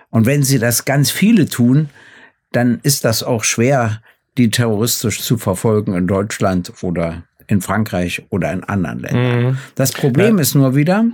Und 0.09 0.25
wenn 0.25 0.43
sie 0.43 0.59
das 0.59 0.83
ganz 0.83 1.11
viele 1.11 1.47
tun, 1.47 1.89
dann 2.51 2.79
ist 2.83 3.05
das 3.05 3.23
auch 3.23 3.43
schwer, 3.43 4.01
die 4.37 4.49
terroristisch 4.49 5.21
zu 5.21 5.37
verfolgen 5.37 5.93
in 5.95 6.07
Deutschland 6.07 6.73
oder 6.81 7.23
in 7.47 7.61
Frankreich 7.61 8.25
oder 8.29 8.51
in 8.51 8.63
anderen 8.63 8.99
Ländern. 8.99 9.43
Mhm. 9.43 9.57
Das 9.75 9.91
Problem 9.91 10.35
ja. 10.35 10.41
ist 10.41 10.55
nur 10.55 10.75
wieder, 10.75 11.05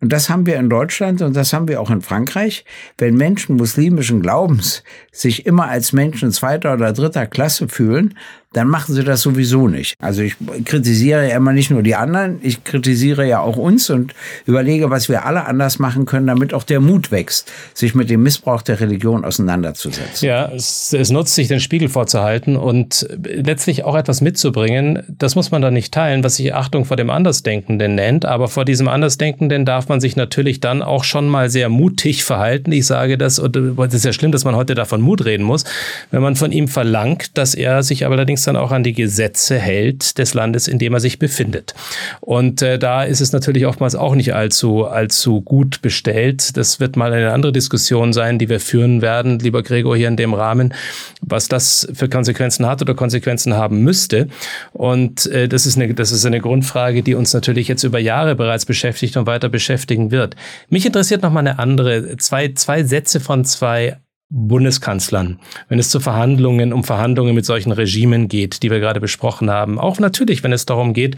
und 0.00 0.12
das 0.12 0.28
haben 0.28 0.44
wir 0.46 0.56
in 0.56 0.68
Deutschland 0.68 1.22
und 1.22 1.34
das 1.34 1.52
haben 1.52 1.68
wir 1.68 1.80
auch 1.80 1.90
in 1.90 2.02
Frankreich, 2.02 2.64
wenn 2.98 3.14
Menschen 3.14 3.56
muslimischen 3.56 4.20
Glaubens 4.20 4.82
sich 5.10 5.46
immer 5.46 5.68
als 5.68 5.92
Menschen 5.92 6.32
zweiter 6.32 6.74
oder 6.74 6.92
dritter 6.92 7.26
Klasse 7.26 7.68
fühlen, 7.68 8.14
dann 8.52 8.68
machen 8.68 8.94
sie 8.94 9.04
das 9.04 9.20
sowieso 9.20 9.68
nicht. 9.68 9.94
Also 10.00 10.22
ich 10.22 10.34
kritisiere 10.64 11.28
ja 11.28 11.36
immer 11.36 11.52
nicht 11.52 11.70
nur 11.70 11.82
die 11.82 11.94
anderen, 11.94 12.38
ich 12.42 12.64
kritisiere 12.64 13.26
ja 13.26 13.40
auch 13.40 13.56
uns 13.56 13.90
und 13.90 14.14
überlege, 14.46 14.88
was 14.88 15.08
wir 15.08 15.26
alle 15.26 15.44
anders 15.44 15.78
machen 15.78 16.06
können, 16.06 16.26
damit 16.26 16.54
auch 16.54 16.62
der 16.62 16.80
Mut 16.80 17.10
wächst, 17.10 17.52
sich 17.74 17.94
mit 17.94 18.08
dem 18.08 18.22
Missbrauch 18.22 18.62
der 18.62 18.80
Religion 18.80 19.24
auseinanderzusetzen. 19.24 20.26
Ja, 20.26 20.50
es, 20.54 20.94
es 20.94 21.10
nutzt 21.10 21.34
sich, 21.34 21.48
den 21.48 21.60
Spiegel 21.60 21.88
vorzuhalten 21.88 22.56
und 22.56 23.06
letztlich 23.24 23.84
auch 23.84 23.94
etwas 23.94 24.22
mitzubringen. 24.22 25.02
Das 25.06 25.34
muss 25.34 25.50
man 25.50 25.60
dann 25.60 25.74
nicht 25.74 25.92
teilen, 25.92 26.24
was 26.24 26.36
sich 26.36 26.54
Achtung 26.54 26.86
vor 26.86 26.96
dem 26.96 27.10
Andersdenkenden 27.10 27.94
nennt. 27.94 28.24
Aber 28.24 28.48
vor 28.48 28.64
diesem 28.64 28.88
Andersdenkenden 28.88 29.66
darf 29.66 29.88
man 29.88 30.00
sich 30.00 30.16
natürlich 30.16 30.60
dann 30.60 30.82
auch 30.82 31.04
schon 31.04 31.28
mal 31.28 31.50
sehr 31.50 31.68
mutig 31.68 32.24
verhalten. 32.24 32.72
Ich 32.72 32.86
sage 32.86 33.18
das, 33.18 33.38
und 33.38 33.56
es 33.56 33.94
ist 33.94 34.04
ja 34.04 34.12
schlimm, 34.12 34.32
dass 34.32 34.44
man 34.44 34.56
heute 34.56 34.74
davon 34.74 35.02
Mut 35.02 35.24
reden 35.24 35.44
muss, 35.44 35.64
wenn 36.10 36.22
man 36.22 36.36
von 36.36 36.52
ihm 36.52 36.68
verlangt, 36.68 37.36
dass 37.36 37.54
er 37.54 37.82
sich 37.82 38.06
allerdings 38.06 38.35
dann 38.44 38.56
auch 38.56 38.72
an 38.72 38.82
die 38.82 38.92
Gesetze 38.92 39.58
hält 39.58 40.18
des 40.18 40.34
Landes, 40.34 40.68
in 40.68 40.78
dem 40.78 40.94
er 40.94 41.00
sich 41.00 41.18
befindet. 41.18 41.74
Und 42.20 42.62
äh, 42.62 42.78
da 42.78 43.04
ist 43.04 43.20
es 43.20 43.32
natürlich 43.32 43.66
oftmals 43.66 43.94
auch 43.94 44.14
nicht 44.14 44.34
allzu, 44.34 44.84
allzu 44.84 45.40
gut 45.42 45.82
bestellt. 45.82 46.56
Das 46.56 46.80
wird 46.80 46.96
mal 46.96 47.12
eine 47.12 47.32
andere 47.32 47.52
Diskussion 47.52 48.12
sein, 48.12 48.38
die 48.38 48.48
wir 48.48 48.60
führen 48.60 49.02
werden, 49.02 49.38
lieber 49.38 49.62
Gregor, 49.62 49.96
hier 49.96 50.08
in 50.08 50.16
dem 50.16 50.34
Rahmen, 50.34 50.74
was 51.20 51.48
das 51.48 51.88
für 51.92 52.08
Konsequenzen 52.08 52.66
hat 52.66 52.82
oder 52.82 52.94
Konsequenzen 52.94 53.54
haben 53.54 53.82
müsste. 53.82 54.28
Und 54.72 55.26
äh, 55.26 55.48
das, 55.48 55.66
ist 55.66 55.76
eine, 55.76 55.94
das 55.94 56.12
ist 56.12 56.24
eine 56.26 56.40
Grundfrage, 56.40 57.02
die 57.02 57.14
uns 57.14 57.32
natürlich 57.32 57.68
jetzt 57.68 57.84
über 57.84 57.98
Jahre 57.98 58.34
bereits 58.34 58.64
beschäftigt 58.64 59.16
und 59.16 59.26
weiter 59.26 59.48
beschäftigen 59.48 60.10
wird. 60.10 60.36
Mich 60.68 60.86
interessiert 60.86 61.22
noch 61.22 61.32
mal 61.32 61.40
eine 61.40 61.58
andere, 61.58 62.16
zwei, 62.16 62.52
zwei 62.54 62.82
Sätze 62.82 63.20
von 63.20 63.44
zwei 63.44 63.96
Bundeskanzlern, 64.28 65.38
wenn 65.68 65.78
es 65.78 65.90
zu 65.90 66.00
Verhandlungen, 66.00 66.72
um 66.72 66.82
Verhandlungen 66.82 67.34
mit 67.34 67.46
solchen 67.46 67.70
Regimen 67.72 68.28
geht, 68.28 68.62
die 68.62 68.70
wir 68.70 68.80
gerade 68.80 69.00
besprochen 69.00 69.50
haben. 69.50 69.78
Auch 69.78 70.00
natürlich, 70.00 70.42
wenn 70.42 70.52
es 70.52 70.66
darum 70.66 70.94
geht, 70.94 71.16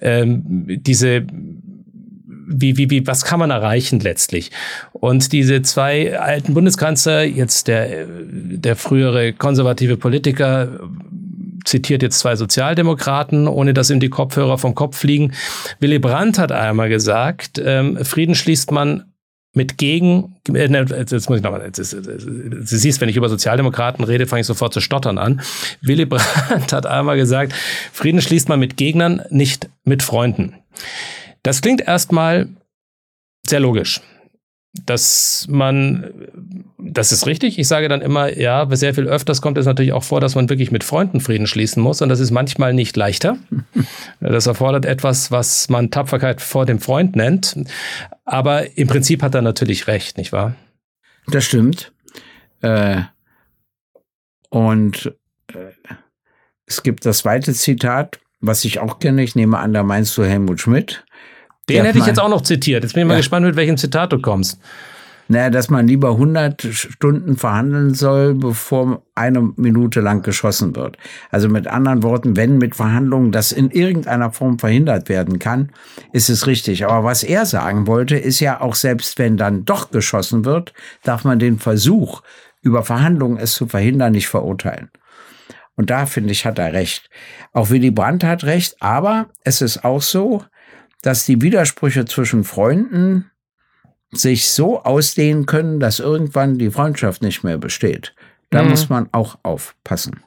ähm, 0.00 0.66
diese 0.66 1.26
wie, 2.52 2.76
wie, 2.76 2.90
wie, 2.90 3.06
was 3.06 3.24
kann 3.24 3.38
man 3.38 3.50
erreichen 3.50 4.00
letztlich? 4.00 4.50
Und 4.92 5.32
diese 5.32 5.62
zwei 5.62 6.18
alten 6.18 6.52
Bundeskanzler, 6.52 7.22
jetzt 7.22 7.68
der, 7.68 8.06
der 8.08 8.74
frühere 8.74 9.32
konservative 9.32 9.96
Politiker, 9.96 10.80
zitiert 11.64 12.02
jetzt 12.02 12.18
zwei 12.18 12.36
Sozialdemokraten, 12.36 13.46
ohne 13.46 13.74
dass 13.74 13.90
ihm 13.90 14.00
die 14.00 14.08
Kopfhörer 14.08 14.58
vom 14.58 14.74
Kopf 14.74 14.96
fliegen. 14.96 15.32
Willy 15.78 15.98
Brandt 15.98 16.38
hat 16.38 16.50
einmal 16.50 16.88
gesagt, 16.88 17.60
ähm, 17.64 18.04
Frieden 18.04 18.34
schließt 18.34 18.72
man 18.72 19.04
mit 19.52 19.78
gegen, 19.78 20.36
äh, 20.48 20.68
ne, 20.68 20.86
jetzt 20.88 21.28
muss 21.28 21.38
ich 21.38 21.42
nochmal, 21.42 21.70
du 21.70 22.62
siehst, 22.64 23.00
wenn 23.00 23.08
ich 23.08 23.16
über 23.16 23.28
Sozialdemokraten 23.28 24.04
rede, 24.04 24.26
fange 24.26 24.40
ich 24.40 24.46
sofort 24.46 24.72
zu 24.72 24.80
stottern 24.80 25.18
an. 25.18 25.40
Willy 25.82 26.06
Brandt 26.06 26.22
hat 26.72 26.86
einmal 26.86 27.16
gesagt, 27.16 27.52
Frieden 27.92 28.20
schließt 28.20 28.48
man 28.48 28.60
mit 28.60 28.76
Gegnern, 28.76 29.22
nicht 29.30 29.68
mit 29.84 30.02
Freunden. 30.02 30.54
Das 31.42 31.62
klingt 31.62 31.80
erstmal 31.80 32.48
sehr 33.46 33.60
logisch. 33.60 34.00
Dass 34.86 35.46
man, 35.48 36.12
das 36.92 37.12
ist 37.12 37.26
richtig. 37.26 37.58
Ich 37.58 37.68
sage 37.68 37.88
dann 37.88 38.00
immer, 38.00 38.36
ja, 38.36 38.66
sehr 38.70 38.94
viel 38.94 39.06
öfters 39.06 39.42
kommt 39.42 39.58
es 39.58 39.66
natürlich 39.66 39.92
auch 39.92 40.02
vor, 40.02 40.20
dass 40.20 40.34
man 40.34 40.48
wirklich 40.48 40.70
mit 40.70 40.84
Freunden 40.84 41.20
Frieden 41.20 41.46
schließen 41.46 41.82
muss. 41.82 42.02
Und 42.02 42.08
das 42.08 42.20
ist 42.20 42.30
manchmal 42.30 42.74
nicht 42.74 42.96
leichter. 42.96 43.36
Das 44.20 44.46
erfordert 44.46 44.84
etwas, 44.84 45.30
was 45.30 45.70
man 45.70 45.90
Tapferkeit 45.90 46.42
vor 46.42 46.66
dem 46.66 46.78
Freund 46.78 47.16
nennt. 47.16 47.56
Aber 48.24 48.76
im 48.76 48.86
Prinzip 48.86 49.22
hat 49.22 49.34
er 49.34 49.40
natürlich 49.40 49.86
recht, 49.86 50.18
nicht 50.18 50.32
wahr? 50.32 50.54
Das 51.26 51.44
stimmt. 51.44 51.92
Äh, 52.60 53.02
und 54.50 55.12
äh, 55.48 55.72
es 56.66 56.82
gibt 56.82 57.06
das 57.06 57.18
zweite 57.18 57.54
Zitat, 57.54 58.20
was 58.40 58.64
ich 58.64 58.78
auch 58.78 58.98
kenne. 58.98 59.22
Ich 59.22 59.34
nehme 59.34 59.58
an, 59.58 59.72
da 59.72 59.82
meinst 59.82 60.16
du 60.18 60.24
Helmut 60.24 60.60
Schmidt. 60.60 61.04
Den 61.68 61.84
hätte 61.84 61.98
ich 61.98 62.06
jetzt 62.06 62.20
auch 62.20 62.28
noch 62.28 62.42
zitiert. 62.42 62.82
Jetzt 62.82 62.94
bin 62.94 63.02
ich 63.02 63.06
mal 63.06 63.14
ja. 63.14 63.20
gespannt, 63.20 63.46
mit 63.46 63.56
welchem 63.56 63.76
Zitat 63.76 64.12
du 64.12 64.20
kommst. 64.20 64.60
Naja, 65.30 65.48
dass 65.48 65.70
man 65.70 65.86
lieber 65.86 66.10
100 66.10 66.60
Stunden 66.72 67.36
verhandeln 67.36 67.94
soll, 67.94 68.34
bevor 68.34 69.04
eine 69.14 69.52
Minute 69.54 70.00
lang 70.00 70.22
geschossen 70.22 70.74
wird. 70.74 70.96
Also 71.30 71.48
mit 71.48 71.68
anderen 71.68 72.02
Worten, 72.02 72.36
wenn 72.36 72.58
mit 72.58 72.74
Verhandlungen 72.74 73.30
das 73.30 73.52
in 73.52 73.70
irgendeiner 73.70 74.32
Form 74.32 74.58
verhindert 74.58 75.08
werden 75.08 75.38
kann, 75.38 75.70
ist 76.12 76.30
es 76.30 76.48
richtig. 76.48 76.84
Aber 76.84 77.04
was 77.04 77.22
er 77.22 77.46
sagen 77.46 77.86
wollte, 77.86 78.16
ist 78.16 78.40
ja 78.40 78.60
auch 78.60 78.74
selbst 78.74 79.20
wenn 79.20 79.36
dann 79.36 79.64
doch 79.64 79.92
geschossen 79.92 80.44
wird, 80.44 80.72
darf 81.04 81.22
man 81.22 81.38
den 81.38 81.60
Versuch, 81.60 82.22
über 82.60 82.82
Verhandlungen 82.82 83.38
es 83.38 83.52
zu 83.52 83.68
verhindern, 83.68 84.10
nicht 84.10 84.26
verurteilen. 84.26 84.90
Und 85.76 85.90
da 85.90 86.06
finde 86.06 86.32
ich, 86.32 86.44
hat 86.44 86.58
er 86.58 86.72
recht. 86.72 87.08
Auch 87.52 87.70
Willy 87.70 87.92
Brandt 87.92 88.24
hat 88.24 88.42
recht, 88.42 88.74
aber 88.80 89.28
es 89.44 89.62
ist 89.62 89.84
auch 89.84 90.02
so, 90.02 90.42
dass 91.02 91.24
die 91.24 91.40
Widersprüche 91.40 92.04
zwischen 92.04 92.42
Freunden 92.42 93.29
sich 94.12 94.48
so 94.48 94.82
ausdehnen 94.82 95.46
können, 95.46 95.80
dass 95.80 96.00
irgendwann 96.00 96.58
die 96.58 96.70
Freundschaft 96.70 97.22
nicht 97.22 97.44
mehr 97.44 97.58
besteht. 97.58 98.14
Da 98.50 98.62
mhm. 98.62 98.70
muss 98.70 98.88
man 98.88 99.08
auch 99.12 99.38
aufpassen. 99.42 100.20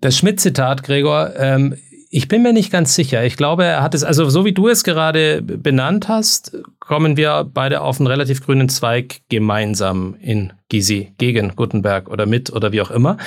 Das 0.00 0.16
Schmidt-Zitat, 0.16 0.82
Gregor, 0.82 1.34
ähm, 1.36 1.76
ich 2.10 2.28
bin 2.28 2.42
mir 2.42 2.52
nicht 2.52 2.72
ganz 2.72 2.94
sicher. 2.94 3.24
Ich 3.24 3.36
glaube, 3.36 3.64
er 3.64 3.82
hat 3.82 3.94
es, 3.94 4.02
also 4.02 4.28
so 4.30 4.44
wie 4.44 4.52
du 4.52 4.68
es 4.68 4.82
gerade 4.82 5.42
benannt 5.42 6.08
hast, 6.08 6.56
kommen 6.80 7.16
wir 7.16 7.48
beide 7.52 7.82
auf 7.82 8.00
einen 8.00 8.06
relativ 8.06 8.44
grünen 8.44 8.68
Zweig 8.68 9.20
gemeinsam 9.28 10.16
in 10.20 10.52
Gysi, 10.70 11.12
gegen 11.18 11.54
Gutenberg 11.54 12.08
oder 12.08 12.26
mit 12.26 12.50
oder 12.50 12.72
wie 12.72 12.80
auch 12.80 12.90
immer. 12.90 13.18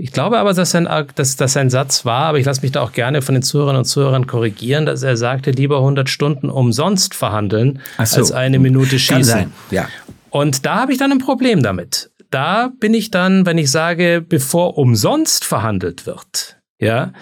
Ich 0.00 0.12
glaube 0.12 0.38
aber, 0.38 0.54
dass 0.54 0.70
sein, 0.70 0.88
dass, 1.16 1.34
dass 1.34 1.52
sein 1.54 1.70
Satz 1.70 2.04
war, 2.04 2.26
aber 2.26 2.38
ich 2.38 2.46
lasse 2.46 2.62
mich 2.62 2.70
da 2.70 2.82
auch 2.82 2.92
gerne 2.92 3.20
von 3.20 3.34
den 3.34 3.42
Zuhörern 3.42 3.74
und 3.74 3.84
Zuhörern 3.84 4.28
korrigieren, 4.28 4.86
dass 4.86 5.02
er 5.02 5.16
sagte, 5.16 5.50
lieber 5.50 5.78
100 5.78 6.08
Stunden 6.08 6.50
umsonst 6.50 7.16
verhandeln, 7.16 7.80
so. 8.04 8.18
als 8.18 8.30
eine 8.30 8.60
Minute 8.60 8.96
schießen. 9.00 9.16
Kann 9.16 9.24
sein. 9.24 9.52
Ja. 9.72 9.88
Und 10.30 10.64
da 10.64 10.76
habe 10.76 10.92
ich 10.92 10.98
dann 10.98 11.10
ein 11.10 11.18
Problem 11.18 11.64
damit. 11.64 12.12
Da 12.30 12.70
bin 12.78 12.94
ich 12.94 13.10
dann, 13.10 13.44
wenn 13.44 13.58
ich 13.58 13.72
sage, 13.72 14.24
bevor 14.26 14.78
umsonst 14.78 15.44
verhandelt 15.44 16.06
wird, 16.06 16.57
ja, 16.80 17.12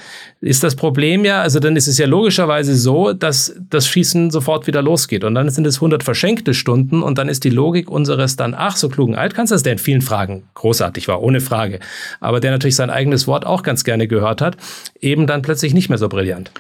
ist 0.43 0.63
das 0.63 0.77
Problem 0.77 1.25
ja, 1.25 1.41
also 1.41 1.61
dann 1.61 1.77
ist 1.77 1.87
es 1.87 1.97
ja 1.97 2.07
logischerweise 2.07 2.77
so, 2.77 3.15
dass 3.15 3.55
das 3.71 3.89
Schießen 3.89 4.31
sofort 4.31 4.67
wieder 4.67 4.83
losgeht. 4.83 5.25
Und 5.25 5.35
dann 5.35 5.49
sind 5.49 5.67
es 5.67 5.77
100 5.77 6.03
verschenkte 6.03 6.53
Stunden 6.53 7.03
und 7.03 7.17
dann 7.17 7.29
ist 7.29 7.43
die 7.43 7.51
Logik 7.51 7.91
unseres 7.91 8.37
dann 8.37 8.55
ach 8.55 8.77
so 8.77 8.91
klugen 8.91 9.15
Altkanzlers, 9.15 9.63
der 9.63 9.73
in 9.73 9.79
vielen 9.79 10.03
Fragen 10.03 10.45
großartig 10.55 11.09
war, 11.09 11.23
ohne 11.23 11.41
Frage, 11.41 11.81
aber 12.21 12.41
der 12.41 12.51
natürlich 12.51 12.77
sein 12.77 12.91
eigenes 12.91 13.27
Wort 13.27 13.47
auch 13.47 13.63
ganz 13.63 13.83
gerne 13.85 14.07
gehört 14.07 14.43
hat, 14.43 14.59
eben 15.01 15.27
dann 15.27 15.41
plötzlich 15.41 15.73
nicht 15.73 15.89
mehr 15.89 15.99
so 15.99 16.11
brillant. 16.11 16.51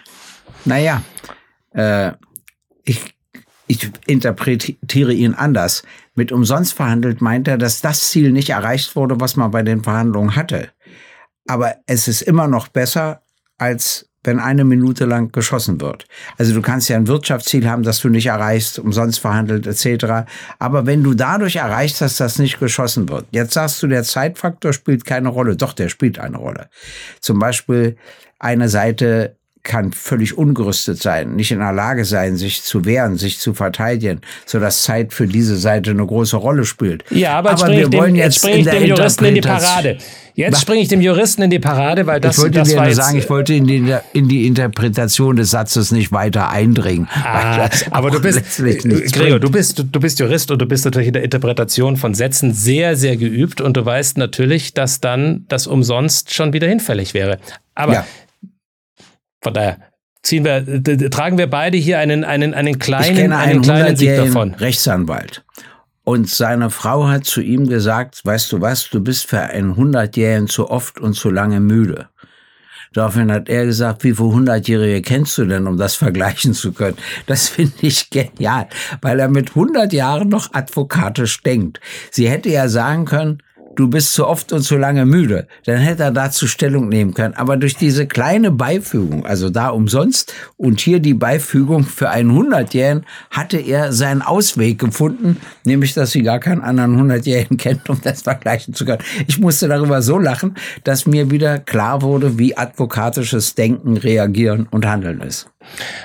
Naja, 0.64 1.02
äh, 1.74 2.12
ich 2.82 3.00
ich 3.68 3.90
interpretiere 4.06 5.12
ihn 5.12 5.34
anders. 5.34 5.82
Mit 6.14 6.30
umsonst 6.30 6.72
verhandelt 6.74 7.20
meint 7.20 7.48
er, 7.48 7.58
dass 7.58 7.80
das 7.80 8.10
Ziel 8.10 8.30
nicht 8.30 8.50
erreicht 8.50 8.94
wurde, 8.94 9.20
was 9.20 9.34
man 9.34 9.50
bei 9.50 9.62
den 9.62 9.82
Verhandlungen 9.82 10.36
hatte. 10.36 10.70
Aber 11.46 11.76
es 11.86 12.08
ist 12.08 12.22
immer 12.22 12.48
noch 12.48 12.68
besser, 12.68 13.22
als 13.58 14.08
wenn 14.26 14.40
eine 14.40 14.64
Minute 14.64 15.04
lang 15.04 15.32
geschossen 15.32 15.80
wird. 15.80 16.06
Also 16.36 16.52
du 16.52 16.60
kannst 16.60 16.88
ja 16.88 16.96
ein 16.96 17.06
Wirtschaftsziel 17.06 17.68
haben, 17.68 17.84
das 17.84 18.00
du 18.00 18.08
nicht 18.08 18.26
erreichst, 18.26 18.78
umsonst 18.78 19.20
verhandelt 19.20 19.66
etc. 19.66 20.28
Aber 20.58 20.84
wenn 20.84 21.02
du 21.02 21.14
dadurch 21.14 21.56
erreichst, 21.56 22.00
dass 22.00 22.16
das 22.16 22.38
nicht 22.38 22.58
geschossen 22.58 23.08
wird. 23.08 23.26
Jetzt 23.30 23.54
sagst 23.54 23.82
du, 23.82 23.86
der 23.86 24.02
Zeitfaktor 24.02 24.72
spielt 24.72 25.04
keine 25.04 25.28
Rolle. 25.28 25.56
Doch, 25.56 25.72
der 25.72 25.88
spielt 25.88 26.18
eine 26.18 26.38
Rolle. 26.38 26.68
Zum 27.20 27.38
Beispiel 27.38 27.96
eine 28.38 28.68
Seite 28.68 29.35
kann 29.66 29.92
völlig 29.92 30.38
ungerüstet 30.38 31.02
sein, 31.02 31.34
nicht 31.34 31.50
in 31.50 31.58
der 31.58 31.72
Lage 31.72 32.04
sein, 32.04 32.36
sich 32.36 32.62
zu 32.62 32.84
wehren, 32.84 33.18
sich 33.18 33.38
zu 33.38 33.52
verteidigen, 33.52 34.20
so 34.46 34.58
dass 34.58 34.84
Zeit 34.84 35.12
für 35.12 35.26
diese 35.26 35.56
Seite 35.56 35.90
eine 35.90 36.06
große 36.06 36.36
Rolle 36.36 36.64
spielt. 36.64 37.04
Ja, 37.10 37.36
aber, 37.38 37.50
aber 37.50 37.68
wir 37.68 37.92
wollen 37.92 38.14
dem, 38.14 38.16
jetzt 38.16 38.36
springe 38.36 38.58
ich 38.58 38.66
dem 38.66 38.84
Juristen 38.84 39.24
in 39.26 39.34
die 39.34 39.40
Parade. 39.40 39.98
Jetzt 40.34 40.60
springe 40.60 40.82
ich 40.82 40.88
dem 40.88 41.00
Juristen 41.00 41.42
in 41.42 41.50
die 41.50 41.58
Parade, 41.58 42.06
weil 42.06 42.20
das, 42.20 42.36
ich 42.36 42.42
wollte 42.42 42.58
das 42.58 42.68
dir 42.68 42.76
nur 42.76 42.84
jetzt, 42.84 42.96
sagen, 42.96 43.16
ich 43.16 43.30
wollte 43.30 43.54
in 43.54 43.66
die, 43.66 43.94
in 44.12 44.28
die 44.28 44.46
Interpretation 44.46 45.34
des 45.34 45.50
Satzes 45.50 45.92
nicht 45.92 46.12
weiter 46.12 46.50
eindringen. 46.50 47.08
Ah, 47.10 47.70
aber 47.90 48.10
du 48.10 48.20
bist, 48.20 48.42
Gregor, 49.12 49.40
du 49.40 49.50
bist, 49.50 49.82
du 49.90 50.00
bist 50.00 50.20
Jurist 50.20 50.50
und 50.50 50.60
du 50.60 50.66
bist 50.66 50.84
natürlich 50.84 51.08
in 51.08 51.14
der 51.14 51.24
Interpretation 51.24 51.96
von 51.96 52.12
Sätzen 52.12 52.52
sehr, 52.52 52.96
sehr 52.96 53.16
geübt 53.16 53.62
und 53.62 53.78
du 53.78 53.84
weißt 53.84 54.18
natürlich, 54.18 54.74
dass 54.74 55.00
dann 55.00 55.46
das 55.48 55.66
umsonst 55.66 56.34
schon 56.34 56.52
wieder 56.52 56.68
hinfällig 56.68 57.14
wäre. 57.14 57.38
Aber 57.74 57.94
ja. 57.94 58.06
Von 59.46 59.54
daher 59.54 59.78
ziehen 60.24 60.44
wir, 60.44 61.08
tragen 61.08 61.38
wir 61.38 61.46
beide 61.46 61.76
hier 61.76 62.00
einen, 62.00 62.24
einen, 62.24 62.52
einen 62.52 62.80
kleinen, 62.80 63.14
ich 63.14 63.20
kenne 63.20 63.36
einen, 63.36 63.52
einen 63.52 63.62
kleinen 63.62 63.96
Sieg 63.96 64.16
davon. 64.16 64.54
Rechtsanwalt. 64.54 65.44
Und 66.02 66.28
seine 66.28 66.68
Frau 66.70 67.06
hat 67.06 67.26
zu 67.26 67.40
ihm 67.40 67.68
gesagt, 67.68 68.24
weißt 68.24 68.50
du 68.50 68.60
was, 68.60 68.90
du 68.90 68.98
bist 68.98 69.26
für 69.26 69.38
einen 69.38 69.76
Hundertjährigen 69.76 70.48
zu 70.48 70.68
oft 70.68 70.98
und 70.98 71.14
zu 71.14 71.30
lange 71.30 71.60
müde. 71.60 72.08
Daraufhin 72.92 73.30
hat 73.30 73.48
er 73.48 73.66
gesagt, 73.66 74.02
wie 74.02 74.14
viele 74.14 74.32
Hundertjährige 74.32 75.00
kennst 75.00 75.38
du 75.38 75.44
denn, 75.44 75.68
um 75.68 75.76
das 75.76 75.94
vergleichen 76.04 76.52
zu 76.52 76.72
können? 76.72 76.96
Das 77.26 77.48
finde 77.48 77.74
ich 77.82 78.10
genial, 78.10 78.66
weil 79.02 79.20
er 79.20 79.28
mit 79.28 79.50
100 79.50 79.92
Jahren 79.92 80.28
noch 80.28 80.52
advokatisch 80.54 81.40
denkt. 81.44 81.78
Sie 82.10 82.28
hätte 82.28 82.48
ja 82.48 82.68
sagen 82.68 83.04
können, 83.04 83.44
du 83.76 83.88
bist 83.88 84.12
zu 84.12 84.26
oft 84.26 84.52
und 84.52 84.62
zu 84.62 84.76
lange 84.76 85.06
müde, 85.06 85.46
dann 85.64 85.78
hätte 85.78 86.02
er 86.04 86.10
dazu 86.10 86.46
Stellung 86.46 86.88
nehmen 86.88 87.14
können. 87.14 87.34
Aber 87.34 87.56
durch 87.56 87.76
diese 87.76 88.06
kleine 88.06 88.50
Beifügung, 88.50 89.24
also 89.24 89.50
da 89.50 89.68
umsonst 89.68 90.34
und 90.56 90.80
hier 90.80 91.00
die 91.00 91.14
Beifügung 91.14 91.84
für 91.84 92.10
einen 92.10 92.32
Hundertjährigen, 92.32 93.06
hatte 93.30 93.58
er 93.58 93.92
seinen 93.92 94.22
Ausweg 94.22 94.78
gefunden, 94.78 95.36
nämlich, 95.64 95.94
dass 95.94 96.12
sie 96.12 96.22
gar 96.22 96.40
keinen 96.40 96.62
anderen 96.62 96.96
Hundertjährigen 96.96 97.56
kennt, 97.58 97.88
um 97.88 98.00
das 98.02 98.22
vergleichen 98.22 98.74
zu 98.74 98.84
können. 98.84 99.02
Ich 99.26 99.38
musste 99.38 99.68
darüber 99.68 100.02
so 100.02 100.18
lachen, 100.18 100.56
dass 100.84 101.06
mir 101.06 101.30
wieder 101.30 101.58
klar 101.58 102.02
wurde, 102.02 102.38
wie 102.38 102.56
advokatisches 102.56 103.54
Denken, 103.54 103.96
Reagieren 103.96 104.66
und 104.70 104.86
Handeln 104.86 105.20
ist. 105.20 105.48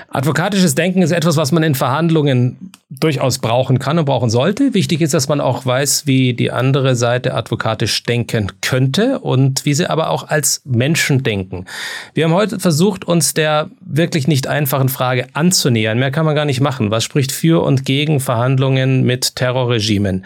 Advokatisches 0.10 0.76
Denken 0.76 1.02
ist 1.02 1.12
etwas, 1.12 1.38
was 1.38 1.52
man 1.52 1.64
in 1.64 1.76
Verhandlungen 1.76 2.72
durchaus 2.90 3.40
brauchen 3.40 3.80
kann 3.80 3.98
und 3.98 4.06
brauchen 4.06 4.30
sollte. 4.30 4.74
Wichtig 4.74 5.02
ist, 5.02 5.14
dass 5.14 5.30
man 5.30 5.40
auch 5.40 5.66
weiß, 5.66 6.06
wie 6.06 6.34
die 6.34 6.52
andere 6.52 6.96
Seite 6.96 7.34
advokatisch 7.34 8.04
denken 8.04 8.52
könnte 8.62 9.20
und 9.20 9.66
wie 9.66 9.74
sie 9.74 9.90
aber 9.90 10.10
auch 10.10 10.28
als 10.28 10.62
Menschen 10.66 11.24
denken. 11.24 11.66
Wir 12.14 12.26
haben 12.26 12.34
heute 12.34 12.60
versucht, 12.60 13.06
uns 13.06 13.34
der 13.34 13.70
wirklich 13.80 14.28
nicht 14.28 14.48
einfachen 14.48 14.90
Frage 14.90 15.28
anzunähern. 15.34 15.98
Mehr 16.00 16.12
kann 16.12 16.26
man 16.26 16.36
gar 16.36 16.46
nicht 16.46 16.62
machen. 16.62 16.92
Was 16.92 17.04
spricht 17.04 17.32
für 17.32 17.64
und 17.64 17.86
gegen 17.86 18.20
Verhandlungen 18.20 19.04
mit 19.04 19.38
Terrorregimen? 19.38 20.26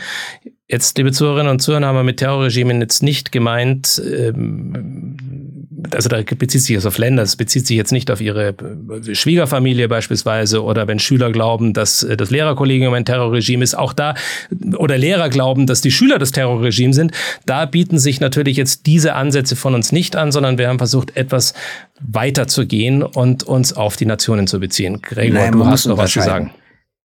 Jetzt, 0.67 0.97
liebe 0.97 1.11
Zuhörerinnen 1.11 1.51
und 1.51 1.59
Zuhörer, 1.59 1.85
haben 1.85 1.95
wir 1.95 2.03
mit 2.03 2.17
Terrorregimen 2.17 2.81
jetzt 2.81 3.03
nicht 3.03 3.31
gemeint, 3.31 4.01
ähm, 4.03 5.44
also 5.91 6.09
da 6.09 6.21
bezieht 6.21 6.61
sich 6.61 6.75
das 6.75 6.85
auf 6.85 6.97
Länder, 6.97 7.23
es 7.23 7.35
bezieht 7.35 7.67
sich 7.67 7.77
jetzt 7.77 7.91
nicht 7.91 8.09
auf 8.09 8.21
ihre 8.21 8.55
Schwiegerfamilie 9.11 9.87
beispielsweise 9.87 10.63
oder 10.63 10.87
wenn 10.87 10.99
Schüler 10.99 11.31
glauben, 11.31 11.73
dass 11.73 12.03
äh, 12.03 12.17
das 12.17 12.31
Lehrerkollegium 12.31 12.93
ein 12.93 13.05
Terrorregime 13.05 13.63
ist, 13.63 13.75
auch 13.75 13.93
da, 13.93 14.15
oder 14.77 14.97
Lehrer 14.97 15.29
glauben, 15.29 15.67
dass 15.67 15.81
die 15.81 15.91
Schüler 15.91 16.17
das 16.19 16.31
Terrorregime 16.31 16.93
sind, 16.93 17.11
da 17.45 17.65
bieten 17.65 17.99
sich 17.99 18.19
natürlich 18.19 18.57
jetzt 18.57 18.85
diese 18.85 19.15
Ansätze 19.15 19.55
von 19.55 19.75
uns 19.75 19.91
nicht 19.91 20.15
an, 20.15 20.31
sondern 20.31 20.57
wir 20.57 20.69
haben 20.69 20.77
versucht, 20.77 21.15
etwas 21.15 21.53
weiter 21.99 22.47
zu 22.47 22.65
gehen 22.65 23.03
und 23.03 23.43
uns 23.43 23.73
auf 23.73 23.97
die 23.97 24.05
Nationen 24.05 24.47
zu 24.47 24.59
beziehen. 24.59 25.01
Gregor, 25.01 25.39
Nein, 25.39 25.51
du 25.51 25.65
hast 25.65 25.85
noch 25.85 25.97
was 25.97 26.11
zu 26.11 26.21
sagen. 26.21 26.51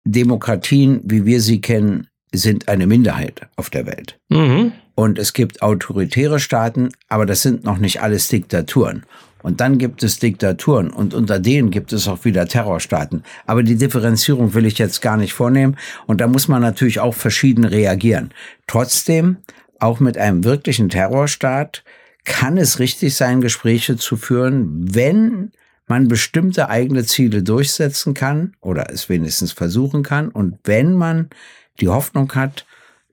Demokratien, 0.05 1.01
wie 1.05 1.27
wir 1.27 1.41
sie 1.41 1.61
kennen, 1.61 2.07
sind 2.33 2.69
eine 2.69 2.87
Minderheit 2.87 3.43
auf 3.57 3.71
der 3.71 3.87
Welt. 3.87 4.19
Mhm. 4.29 4.73
Und 5.01 5.19
es 5.19 5.33
gibt 5.33 5.63
autoritäre 5.63 6.39
Staaten, 6.39 6.91
aber 7.09 7.25
das 7.25 7.41
sind 7.41 7.65
noch 7.65 7.79
nicht 7.79 8.03
alles 8.03 8.29
Diktaturen. 8.29 9.07
Und 9.43 9.63
dann 9.63 9.79
gibt 9.79 10.03
es 10.03 10.19
Diktaturen 10.19 10.91
und 10.91 11.15
unter 11.15 11.39
denen 11.39 11.71
gibt 11.71 11.95
es 11.95 12.07
auch 12.07 12.27
wieder 12.27 12.47
Terrorstaaten. 12.47 13.23
Aber 13.47 13.63
die 13.63 13.77
Differenzierung 13.77 14.53
will 14.53 14.67
ich 14.67 14.77
jetzt 14.77 15.01
gar 15.01 15.17
nicht 15.17 15.33
vornehmen. 15.33 15.79
Und 16.07 16.21
da 16.21 16.27
muss 16.27 16.49
man 16.49 16.61
natürlich 16.61 17.01
auch 17.01 17.15
verschieden 17.15 17.65
reagieren. 17.65 18.35
Trotzdem, 18.67 19.39
auch 19.79 20.01
mit 20.01 20.19
einem 20.19 20.45
wirklichen 20.45 20.91
Terrorstaat 20.91 21.83
kann 22.25 22.59
es 22.59 22.79
richtig 22.79 23.15
sein, 23.15 23.41
Gespräche 23.41 23.97
zu 23.97 24.19
führen, 24.19 24.95
wenn 24.95 25.53
man 25.87 26.09
bestimmte 26.09 26.69
eigene 26.69 27.07
Ziele 27.07 27.43
durchsetzen 27.43 28.13
kann 28.13 28.53
oder 28.61 28.91
es 28.93 29.09
wenigstens 29.09 29.53
versuchen 29.53 30.03
kann 30.03 30.29
und 30.29 30.59
wenn 30.65 30.93
man 30.93 31.31
die 31.81 31.89
Hoffnung 31.89 32.35
hat, 32.35 32.67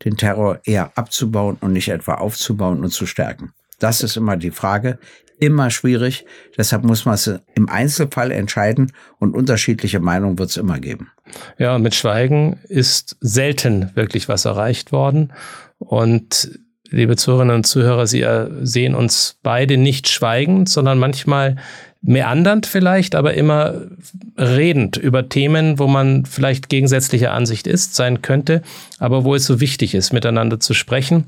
den 0.05 0.17
Terror 0.17 0.59
eher 0.63 0.91
abzubauen 0.95 1.57
und 1.61 1.73
nicht 1.73 1.89
etwa 1.89 2.15
aufzubauen 2.15 2.83
und 2.83 2.91
zu 2.91 3.05
stärken. 3.05 3.53
Das 3.79 4.01
ist 4.01 4.17
immer 4.17 4.37
die 4.37 4.51
Frage, 4.51 4.99
immer 5.39 5.69
schwierig. 5.69 6.25
Deshalb 6.57 6.83
muss 6.83 7.05
man 7.05 7.15
es 7.15 7.31
im 7.55 7.69
Einzelfall 7.69 8.31
entscheiden 8.31 8.91
und 9.19 9.35
unterschiedliche 9.35 9.99
Meinungen 9.99 10.39
wird 10.39 10.49
es 10.49 10.57
immer 10.57 10.79
geben. 10.79 11.11
Ja, 11.57 11.77
mit 11.77 11.95
Schweigen 11.95 12.59
ist 12.67 13.17
selten 13.21 13.91
wirklich 13.95 14.27
was 14.29 14.45
erreicht 14.45 14.91
worden. 14.91 15.33
Und 15.77 16.59
liebe 16.89 17.15
Zuhörerinnen 17.15 17.55
und 17.55 17.67
Zuhörer, 17.67 18.07
Sie 18.07 18.25
sehen 18.61 18.95
uns 18.95 19.39
beide 19.43 19.77
nicht 19.77 20.07
schweigend, 20.09 20.69
sondern 20.69 20.97
manchmal 20.97 21.57
meandernd 22.01 22.65
vielleicht, 22.65 23.15
aber 23.15 23.33
immer 23.33 23.73
redend 24.37 24.97
über 24.97 25.29
Themen, 25.29 25.79
wo 25.79 25.87
man 25.87 26.25
vielleicht 26.25 26.69
gegensätzlicher 26.69 27.33
Ansicht 27.33 27.67
ist, 27.67 27.95
sein 27.95 28.21
könnte, 28.21 28.61
aber 28.99 29.23
wo 29.23 29.35
es 29.35 29.45
so 29.45 29.59
wichtig 29.59 29.95
ist, 29.95 30.13
miteinander 30.13 30.59
zu 30.59 30.73
sprechen 30.73 31.25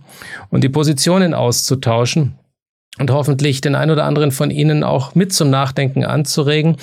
und 0.49 0.63
die 0.63 0.69
Positionen 0.69 1.33
auszutauschen 1.33 2.35
und 2.99 3.11
hoffentlich 3.11 3.61
den 3.61 3.75
ein 3.75 3.91
oder 3.91 4.03
anderen 4.03 4.31
von 4.31 4.51
Ihnen 4.51 4.83
auch 4.83 5.15
mit 5.15 5.31
zum 5.33 5.49
Nachdenken 5.49 6.03
anzuregen. 6.03 6.77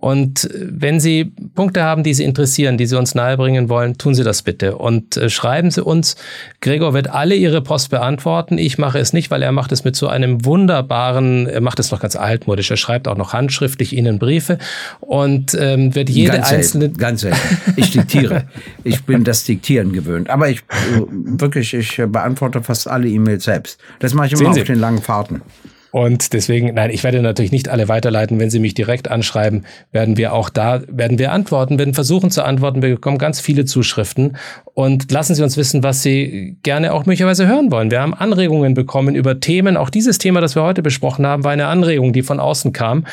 Und 0.00 0.48
wenn 0.54 0.98
Sie 0.98 1.26
Punkte 1.54 1.82
haben, 1.82 2.02
die 2.02 2.14
Sie 2.14 2.24
interessieren, 2.24 2.78
die 2.78 2.86
Sie 2.86 2.96
uns 2.96 3.14
nahebringen 3.14 3.68
wollen, 3.68 3.98
tun 3.98 4.14
Sie 4.14 4.24
das 4.24 4.42
bitte 4.42 4.76
und 4.78 5.18
äh, 5.18 5.28
schreiben 5.28 5.70
Sie 5.70 5.84
uns. 5.84 6.16
Gregor 6.62 6.94
wird 6.94 7.10
alle 7.10 7.34
Ihre 7.34 7.60
Post 7.60 7.90
beantworten. 7.90 8.56
Ich 8.56 8.78
mache 8.78 8.98
es 8.98 9.12
nicht, 9.12 9.30
weil 9.30 9.42
er 9.42 9.52
macht 9.52 9.72
es 9.72 9.84
mit 9.84 9.96
so 9.96 10.08
einem 10.08 10.46
wunderbaren, 10.46 11.46
er 11.46 11.60
macht 11.60 11.78
es 11.80 11.90
noch 11.90 12.00
ganz 12.00 12.16
altmodisch. 12.16 12.70
Er 12.70 12.78
schreibt 12.78 13.08
auch 13.08 13.16
noch 13.16 13.34
handschriftlich 13.34 13.94
Ihnen 13.94 14.18
Briefe 14.18 14.56
und 15.00 15.54
ähm, 15.60 15.94
wird 15.94 16.08
jede 16.08 16.32
ganz 16.32 16.50
einzelne. 16.50 16.84
Selten, 16.84 16.98
ganz 16.98 17.20
selten. 17.20 17.38
Ich 17.76 17.90
diktiere. 17.90 18.44
ich 18.84 19.04
bin 19.04 19.22
das 19.22 19.44
Diktieren 19.44 19.92
gewöhnt. 19.92 20.30
Aber 20.30 20.48
ich 20.48 20.60
äh, 20.60 21.02
wirklich, 21.10 21.74
ich 21.74 22.00
beantworte 22.08 22.62
fast 22.62 22.88
alle 22.88 23.06
E-Mails 23.06 23.44
selbst. 23.44 23.78
Das 23.98 24.14
mache 24.14 24.28
ich 24.28 24.40
immer 24.40 24.50
auf 24.50 24.64
den 24.64 24.78
langen 24.78 25.02
Fahrten. 25.02 25.42
Und 25.92 26.32
deswegen, 26.32 26.74
nein, 26.74 26.90
ich 26.90 27.02
werde 27.02 27.20
natürlich 27.20 27.50
nicht 27.50 27.68
alle 27.68 27.88
weiterleiten. 27.88 28.38
Wenn 28.38 28.50
Sie 28.50 28.60
mich 28.60 28.74
direkt 28.74 29.10
anschreiben, 29.10 29.64
werden 29.90 30.16
wir 30.16 30.32
auch 30.32 30.48
da, 30.48 30.82
werden 30.88 31.18
wir 31.18 31.32
antworten, 31.32 31.78
werden 31.78 31.94
versuchen 31.94 32.30
zu 32.30 32.44
antworten. 32.44 32.82
Wir 32.82 32.90
bekommen 32.90 33.18
ganz 33.18 33.40
viele 33.40 33.64
Zuschriften 33.64 34.36
und 34.74 35.10
lassen 35.10 35.34
Sie 35.34 35.42
uns 35.42 35.56
wissen, 35.56 35.82
was 35.82 36.02
Sie 36.02 36.56
gerne 36.62 36.92
auch 36.92 37.06
möglicherweise 37.06 37.48
hören 37.48 37.70
wollen. 37.72 37.90
Wir 37.90 38.00
haben 38.00 38.14
Anregungen 38.14 38.74
bekommen 38.74 39.14
über 39.14 39.40
Themen. 39.40 39.76
Auch 39.76 39.90
dieses 39.90 40.18
Thema, 40.18 40.40
das 40.40 40.54
wir 40.54 40.62
heute 40.62 40.82
besprochen 40.82 41.26
haben, 41.26 41.42
war 41.44 41.52
eine 41.52 41.66
Anregung, 41.66 42.12
die 42.12 42.22
von 42.22 42.38
außen 42.38 42.72
kam. 42.72 43.04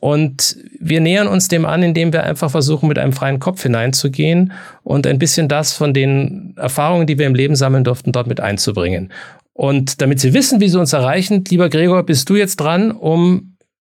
Und 0.00 0.56
wir 0.78 1.00
nähern 1.00 1.26
uns 1.26 1.48
dem 1.48 1.64
an, 1.64 1.82
indem 1.82 2.12
wir 2.12 2.22
einfach 2.22 2.50
versuchen, 2.50 2.88
mit 2.88 2.98
einem 2.98 3.12
freien 3.12 3.40
Kopf 3.40 3.62
hineinzugehen 3.62 4.52
und 4.84 5.06
ein 5.06 5.18
bisschen 5.18 5.48
das 5.48 5.72
von 5.72 5.92
den 5.92 6.54
Erfahrungen, 6.56 7.06
die 7.06 7.18
wir 7.18 7.26
im 7.26 7.34
Leben 7.34 7.56
sammeln 7.56 7.82
durften, 7.82 8.12
dort 8.12 8.28
mit 8.28 8.40
einzubringen. 8.40 9.10
Und 9.58 10.00
damit 10.00 10.20
Sie 10.20 10.34
wissen, 10.34 10.60
wie 10.60 10.68
Sie 10.68 10.78
uns 10.78 10.92
erreichen, 10.92 11.42
lieber 11.48 11.68
Gregor, 11.68 12.04
bist 12.04 12.30
du 12.30 12.36
jetzt 12.36 12.60
dran, 12.60 12.92
um 12.92 13.56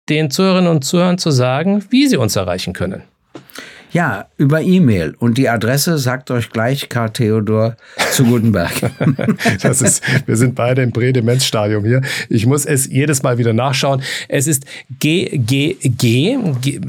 den 0.08 0.30
Zuhörerinnen 0.30 0.70
und 0.70 0.84
Zuhörern 0.84 1.18
zu 1.18 1.32
sagen, 1.32 1.84
wie 1.90 2.06
Sie 2.06 2.16
uns 2.16 2.36
erreichen 2.36 2.74
können. 2.74 3.02
Ja, 3.90 4.26
über 4.36 4.62
E-Mail. 4.62 5.16
Und 5.18 5.36
die 5.36 5.48
Adresse 5.48 5.98
sagt 5.98 6.30
euch 6.30 6.50
gleich 6.50 6.88
Karl 6.88 7.10
Theodor 7.10 7.76
zu 8.12 8.24
Gutenberg. 8.24 8.70
das 9.60 9.82
ist, 9.82 10.04
wir 10.26 10.36
sind 10.36 10.54
beide 10.54 10.82
im 10.82 10.92
Prädemenzstadium 10.92 11.84
hier. 11.84 12.02
Ich 12.28 12.46
muss 12.46 12.64
es 12.64 12.86
jedes 12.86 13.24
Mal 13.24 13.38
wieder 13.38 13.52
nachschauen. 13.52 14.00
Es 14.28 14.46
ist 14.46 14.64
ggg 15.00 16.38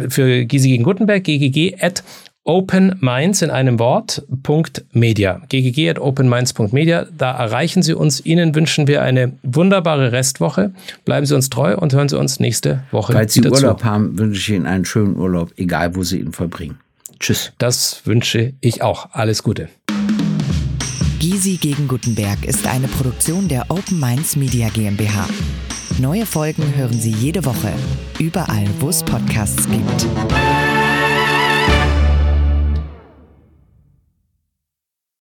für 0.09 0.45
Gysi 0.45 0.69
gegen 0.69 0.83
Gutenberg, 0.83 1.23
ggg 1.23 1.75
at 1.81 2.03
openminds 2.49 3.43
in 3.43 3.51
einem 3.51 3.77
Wort, 3.77 4.23
.media. 4.91 5.39
ggg 5.49 5.89
at 5.91 5.99
openminds.media. 5.99 7.05
Da 7.15 7.31
erreichen 7.37 7.83
Sie 7.83 7.93
uns. 7.93 8.25
Ihnen 8.25 8.55
wünschen 8.55 8.87
wir 8.87 9.03
eine 9.03 9.33
wunderbare 9.43 10.11
Restwoche. 10.11 10.73
Bleiben 11.05 11.27
Sie 11.27 11.35
uns 11.35 11.49
treu 11.51 11.77
und 11.77 11.93
hören 11.93 12.09
Sie 12.09 12.17
uns 12.17 12.39
nächste 12.39 12.81
Woche 12.89 13.13
Falls 13.13 13.35
Sie 13.35 13.41
wieder 13.41 13.51
Urlaub 13.51 13.81
zu. 13.81 13.85
haben, 13.85 14.17
wünsche 14.17 14.39
ich 14.39 14.49
Ihnen 14.49 14.65
einen 14.65 14.83
schönen 14.83 15.15
Urlaub, 15.15 15.51
egal 15.57 15.95
wo 15.95 16.01
Sie 16.01 16.19
ihn 16.19 16.31
verbringen. 16.33 16.79
Tschüss. 17.19 17.53
Das 17.59 18.01
wünsche 18.05 18.53
ich 18.61 18.81
auch. 18.81 19.09
Alles 19.11 19.43
Gute. 19.43 19.69
Gysi 21.19 21.57
gegen 21.57 21.87
Gutenberg 21.87 22.45
ist 22.45 22.65
eine 22.65 22.87
Produktion 22.87 23.47
der 23.47 23.69
Open 23.69 23.99
Minds 23.99 24.35
Media 24.35 24.69
GmbH. 24.69 25.27
Neue 25.99 26.25
Folgen 26.25 26.63
hören 26.75 26.99
Sie 26.99 27.11
jede 27.11 27.45
Woche, 27.45 27.73
überall, 28.17 28.65
wo 28.79 28.89
es 28.89 29.03
Podcasts 29.03 29.67
gibt. 29.69 30.07